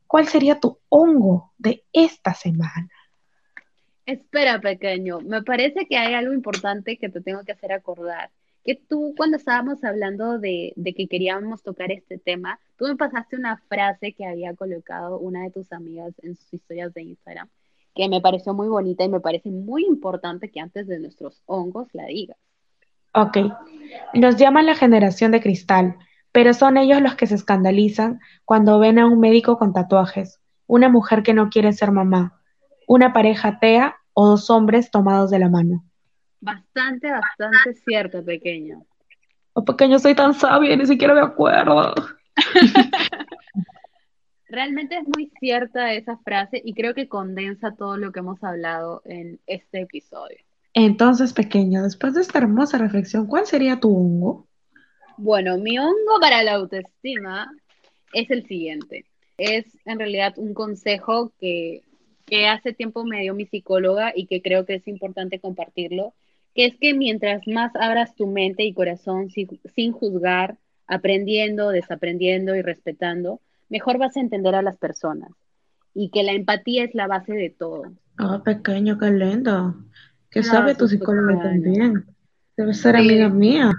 ¿cuál 0.07 0.27
sería 0.27 0.59
tu 0.59 0.79
hongo 0.89 1.53
de 1.57 1.83
esta 1.93 2.33
semana? 2.33 2.89
Espera, 4.05 4.59
pequeño, 4.59 5.21
me 5.21 5.43
parece 5.43 5.85
que 5.85 5.97
hay 5.97 6.13
algo 6.15 6.33
importante 6.33 6.97
que 6.97 7.09
te 7.09 7.21
tengo 7.21 7.43
que 7.43 7.53
hacer 7.53 7.71
acordar. 7.71 8.29
Que 8.63 8.75
tú, 8.75 9.13
cuando 9.15 9.37
estábamos 9.37 9.83
hablando 9.83 10.37
de, 10.37 10.73
de 10.75 10.93
que 10.93 11.07
queríamos 11.07 11.63
tocar 11.63 11.91
este 11.91 12.17
tema, 12.17 12.59
tú 12.77 12.85
me 12.85 12.95
pasaste 12.95 13.35
una 13.35 13.57
frase 13.69 14.13
que 14.13 14.25
había 14.25 14.55
colocado 14.55 15.17
una 15.17 15.43
de 15.43 15.51
tus 15.51 15.71
amigas 15.71 16.13
en 16.21 16.35
sus 16.35 16.53
historias 16.53 16.93
de 16.93 17.03
Instagram, 17.03 17.47
que 17.95 18.09
me 18.09 18.21
pareció 18.21 18.53
muy 18.53 18.67
bonita 18.67 19.03
y 19.03 19.09
me 19.09 19.19
parece 19.19 19.49
muy 19.49 19.85
importante 19.85 20.49
que 20.49 20.59
antes 20.59 20.87
de 20.87 20.99
nuestros 20.99 21.41
hongos 21.45 21.87
la 21.93 22.05
digas. 22.05 22.37
Ok, 23.13 23.37
los 24.13 24.37
llaman 24.37 24.65
la 24.65 24.75
generación 24.75 25.31
de 25.31 25.41
cristal, 25.41 25.97
pero 26.31 26.53
son 26.53 26.77
ellos 26.77 27.01
los 27.01 27.15
que 27.15 27.27
se 27.27 27.35
escandalizan 27.35 28.19
cuando 28.45 28.79
ven 28.79 28.99
a 28.99 29.05
un 29.05 29.19
médico 29.19 29.57
con 29.57 29.73
tatuajes, 29.73 30.39
una 30.65 30.87
mujer 30.87 31.23
que 31.23 31.33
no 31.33 31.49
quiere 31.49 31.73
ser 31.73 31.91
mamá, 31.91 32.39
una 32.87 33.11
pareja 33.11 33.49
atea 33.49 33.97
o 34.13 34.27
dos 34.27 34.49
hombres 34.49 34.91
tomados 34.91 35.29
de 35.29 35.39
la 35.39 35.49
mano. 35.49 35.83
Bastante, 36.39 37.11
bastante 37.11 37.73
cierto, 37.85 38.23
pequeño. 38.23 38.85
Oh, 39.53 39.65
pequeño, 39.65 39.99
soy 39.99 40.15
tan 40.15 40.33
sabia, 40.33 40.75
ni 40.77 40.85
siquiera 40.85 41.13
me 41.13 41.21
acuerdo. 41.21 41.93
Realmente 44.47 44.97
es 44.97 45.07
muy 45.07 45.31
cierta 45.39 45.93
esa 45.93 46.17
frase 46.17 46.61
y 46.63 46.73
creo 46.73 46.93
que 46.93 47.07
condensa 47.07 47.75
todo 47.75 47.97
lo 47.97 48.11
que 48.11 48.19
hemos 48.19 48.43
hablado 48.43 49.01
en 49.05 49.39
este 49.47 49.81
episodio. 49.81 50.37
Entonces, 50.73 51.33
pequeño, 51.33 51.83
después 51.83 52.13
de 52.13 52.21
esta 52.21 52.39
hermosa 52.39 52.77
reflexión, 52.77 53.27
¿cuál 53.27 53.45
sería 53.45 53.79
tu 53.79 53.95
hongo? 53.95 54.47
Bueno, 55.17 55.57
mi 55.57 55.77
hongo 55.77 56.19
para 56.19 56.43
la 56.43 56.53
autoestima 56.53 57.51
es 58.13 58.29
el 58.31 58.45
siguiente. 58.47 59.05
Es 59.37 59.65
en 59.85 59.99
realidad 59.99 60.33
un 60.37 60.53
consejo 60.53 61.33
que, 61.39 61.81
que 62.25 62.47
hace 62.47 62.73
tiempo 62.73 63.03
me 63.03 63.21
dio 63.21 63.33
mi 63.33 63.45
psicóloga 63.45 64.13
y 64.15 64.27
que 64.27 64.41
creo 64.41 64.65
que 64.65 64.75
es 64.75 64.87
importante 64.87 65.39
compartirlo, 65.39 66.13
que 66.55 66.65
es 66.65 66.77
que 66.77 66.93
mientras 66.93 67.47
más 67.47 67.75
abras 67.75 68.15
tu 68.15 68.27
mente 68.27 68.63
y 68.63 68.73
corazón 68.73 69.29
sin, 69.29 69.59
sin 69.75 69.91
juzgar, 69.91 70.57
aprendiendo, 70.87 71.69
desaprendiendo 71.69 72.55
y 72.55 72.61
respetando, 72.61 73.41
mejor 73.69 73.97
vas 73.97 74.17
a 74.17 74.21
entender 74.21 74.55
a 74.55 74.61
las 74.61 74.77
personas 74.77 75.31
y 75.93 76.09
que 76.09 76.23
la 76.23 76.33
empatía 76.33 76.83
es 76.83 76.95
la 76.95 77.07
base 77.07 77.33
de 77.33 77.49
todo. 77.49 77.83
Ah, 78.17 78.41
pequeño, 78.43 78.97
qué 78.97 79.11
lindo. 79.11 79.75
¿Qué 80.31 80.43
sabe 80.43 80.75
tu 80.75 80.87
psicóloga 80.87 81.43
también? 81.43 82.05
Debe 82.55 82.73
ser 82.73 82.95
amiga 82.95 83.29
mía. 83.29 83.73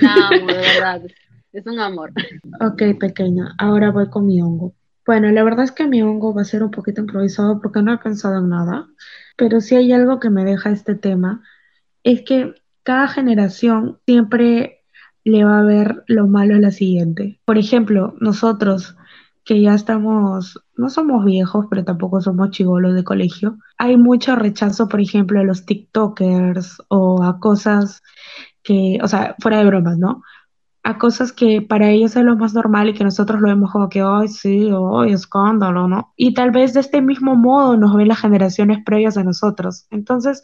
No, 0.00 0.30
de 0.46 0.54
verdad, 0.54 1.02
es 1.52 1.66
un 1.66 1.78
amor. 1.78 2.12
Ok, 2.60 2.98
pequeña, 2.98 3.54
ahora 3.58 3.90
voy 3.90 4.08
con 4.08 4.26
mi 4.26 4.40
hongo. 4.40 4.74
Bueno, 5.04 5.30
la 5.30 5.44
verdad 5.44 5.64
es 5.64 5.72
que 5.72 5.86
mi 5.86 6.02
hongo 6.02 6.34
va 6.34 6.42
a 6.42 6.46
ser 6.46 6.62
un 6.62 6.70
poquito 6.70 7.02
improvisado 7.02 7.60
porque 7.60 7.82
no 7.82 7.92
he 7.92 7.98
pensado 7.98 8.38
en 8.38 8.48
nada, 8.48 8.88
pero 9.36 9.60
si 9.60 9.76
hay 9.76 9.92
algo 9.92 10.18
que 10.18 10.30
me 10.30 10.44
deja 10.44 10.70
este 10.70 10.94
tema, 10.94 11.42
es 12.02 12.22
que 12.22 12.54
cada 12.82 13.06
generación 13.06 13.98
siempre 14.06 14.84
le 15.24 15.44
va 15.44 15.58
a 15.60 15.64
ver 15.64 16.04
lo 16.06 16.26
malo 16.26 16.54
a 16.54 16.58
la 16.58 16.70
siguiente. 16.70 17.40
Por 17.44 17.58
ejemplo, 17.58 18.14
nosotros 18.20 18.96
que 19.46 19.60
ya 19.62 19.74
estamos, 19.74 20.60
no 20.76 20.90
somos 20.90 21.24
viejos, 21.24 21.66
pero 21.70 21.84
tampoco 21.84 22.20
somos 22.20 22.50
chivolos 22.50 22.94
de 22.96 23.04
colegio, 23.04 23.58
hay 23.78 23.96
mucho 23.96 24.34
rechazo, 24.34 24.88
por 24.88 25.00
ejemplo, 25.00 25.38
a 25.38 25.44
los 25.44 25.64
TikTokers 25.64 26.82
o 26.88 27.22
a 27.22 27.38
cosas 27.38 28.02
que, 28.64 28.98
o 29.00 29.06
sea, 29.06 29.36
fuera 29.38 29.58
de 29.58 29.66
bromas, 29.66 29.98
¿no? 29.98 30.22
A 30.82 30.98
cosas 30.98 31.32
que 31.32 31.62
para 31.62 31.90
ellos 31.90 32.16
es 32.16 32.24
lo 32.24 32.36
más 32.36 32.54
normal 32.54 32.88
y 32.88 32.94
que 32.94 33.04
nosotros 33.04 33.40
lo 33.40 33.46
vemos 33.48 33.70
como 33.70 33.88
que, 33.88 34.00
ay, 34.00 34.26
sí, 34.26 34.68
ay, 34.94 35.12
escándalo, 35.12 35.86
¿no? 35.86 36.12
Y 36.16 36.34
tal 36.34 36.50
vez 36.50 36.74
de 36.74 36.80
este 36.80 37.00
mismo 37.00 37.36
modo 37.36 37.76
nos 37.76 37.94
ven 37.94 38.08
las 38.08 38.20
generaciones 38.20 38.78
previas 38.84 39.16
a 39.16 39.22
nosotros. 39.22 39.86
Entonces, 39.90 40.42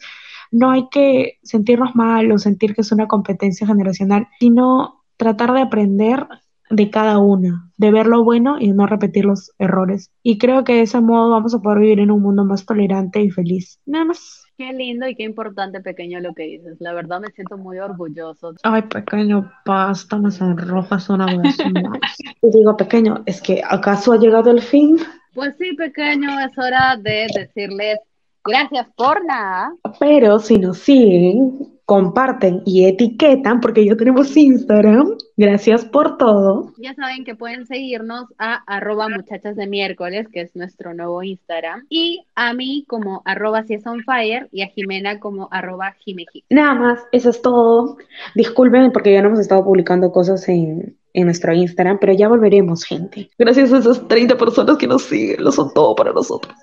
no 0.49 0.71
hay 0.71 0.87
que 0.89 1.39
sentirnos 1.43 1.93
mal 1.93 2.31
o 2.31 2.37
sentir 2.37 2.73
que 2.73 2.81
es 2.81 2.91
una 2.93 3.07
competencia 3.07 3.67
generacional, 3.67 4.29
sino 4.39 5.03
tratar 5.17 5.51
de 5.51 5.61
aprender 5.61 6.25
de 6.73 6.89
cada 6.89 7.19
una, 7.19 7.69
de 7.77 7.91
ver 7.91 8.07
lo 8.07 8.23
bueno 8.23 8.57
y 8.59 8.71
no 8.71 8.87
repetir 8.87 9.25
los 9.25 9.51
errores. 9.59 10.11
Y 10.21 10.37
creo 10.37 10.63
que 10.63 10.73
de 10.73 10.81
ese 10.81 11.01
modo 11.01 11.31
vamos 11.31 11.53
a 11.53 11.59
poder 11.59 11.79
vivir 11.79 11.99
en 11.99 12.11
un 12.11 12.21
mundo 12.21 12.45
más 12.45 12.65
tolerante 12.65 13.21
y 13.21 13.29
feliz. 13.29 13.79
Nada 13.85 14.05
más. 14.05 14.43
Qué 14.57 14.71
lindo 14.71 15.07
y 15.07 15.15
qué 15.15 15.23
importante, 15.23 15.81
pequeño, 15.81 16.19
lo 16.19 16.33
que 16.33 16.43
dices. 16.43 16.77
La 16.79 16.93
verdad 16.93 17.19
me 17.19 17.31
siento 17.31 17.57
muy 17.57 17.79
orgulloso. 17.79 18.53
Ay, 18.61 18.83
pequeño, 18.83 19.51
basta, 19.65 20.17
me 20.17 20.29
sonrojas 20.29 21.09
una 21.09 21.25
vez 21.25 21.57
más. 21.73 22.17
y 22.41 22.51
digo, 22.51 22.77
pequeño, 22.77 23.23
¿es 23.25 23.41
que 23.41 23.63
acaso 23.67 24.13
ha 24.13 24.17
llegado 24.19 24.51
el 24.51 24.61
fin? 24.61 24.97
Pues 25.33 25.55
sí, 25.57 25.73
pequeño, 25.73 26.39
es 26.39 26.55
hora 26.57 26.97
de 26.97 27.27
decirles 27.35 27.97
gracias 28.43 28.87
por 28.95 29.25
nada. 29.25 29.73
Pero 29.99 30.39
si 30.39 30.57
nos 30.57 30.77
siguen, 30.79 31.79
comparten 31.85 32.61
y 32.65 32.85
etiquetan, 32.85 33.59
porque 33.59 33.85
ya 33.85 33.95
tenemos 33.95 34.35
Instagram. 34.35 35.17
Gracias 35.35 35.85
por 35.85 36.17
todo. 36.17 36.73
Ya 36.77 36.93
saben 36.93 37.23
que 37.23 37.35
pueden 37.35 37.65
seguirnos 37.65 38.25
a 38.37 38.63
arroba 38.67 39.09
muchachas 39.09 39.55
de 39.55 39.67
miércoles, 39.67 40.27
que 40.31 40.41
es 40.41 40.55
nuestro 40.55 40.93
nuevo 40.93 41.23
Instagram, 41.23 41.85
y 41.89 42.25
a 42.35 42.53
mí 42.53 42.85
como 42.87 43.21
arroba 43.25 43.63
si 43.63 43.73
es 43.73 43.87
on 43.87 44.03
fire 44.03 44.47
y 44.51 44.61
a 44.61 44.67
Jimena 44.67 45.19
como 45.19 45.47
arroba 45.51 45.95
jimeji. 45.99 46.43
Nada 46.49 46.75
más, 46.75 46.99
eso 47.11 47.29
es 47.29 47.41
todo. 47.41 47.97
Disculpen 48.35 48.91
porque 48.91 49.13
ya 49.13 49.21
no 49.21 49.29
hemos 49.29 49.39
estado 49.39 49.63
publicando 49.63 50.11
cosas 50.11 50.47
en, 50.49 50.97
en 51.13 51.25
nuestro 51.25 51.53
Instagram, 51.53 51.97
pero 51.99 52.13
ya 52.13 52.27
volveremos, 52.27 52.83
gente. 52.83 53.29
Gracias 53.37 53.73
a 53.73 53.79
esas 53.79 54.07
30 54.07 54.37
personas 54.37 54.77
que 54.77 54.87
nos 54.87 55.03
siguen, 55.03 55.43
lo 55.43 55.51
son 55.51 55.73
todo 55.73 55.95
para 55.95 56.13
nosotros. 56.13 56.55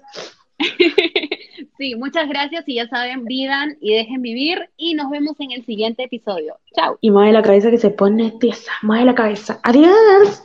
Sí, 1.80 1.94
muchas 1.94 2.28
gracias 2.28 2.64
y 2.68 2.74
ya 2.74 2.86
saben, 2.88 3.24
vivan 3.24 3.78
y 3.80 3.94
dejen 3.94 4.20
vivir 4.20 4.68
y 4.76 4.92
nos 4.92 5.10
vemos 5.10 5.34
en 5.40 5.52
el 5.52 5.64
siguiente 5.64 6.04
episodio. 6.04 6.56
Chao. 6.74 6.98
Y 7.00 7.10
mueve 7.10 7.32
la 7.32 7.42
cabeza 7.42 7.70
que 7.70 7.78
se 7.78 7.88
pone 7.88 8.32
tiesa, 8.32 8.70
mueve 8.82 9.06
la 9.06 9.14
cabeza. 9.14 9.60
Adiós. 9.62 10.42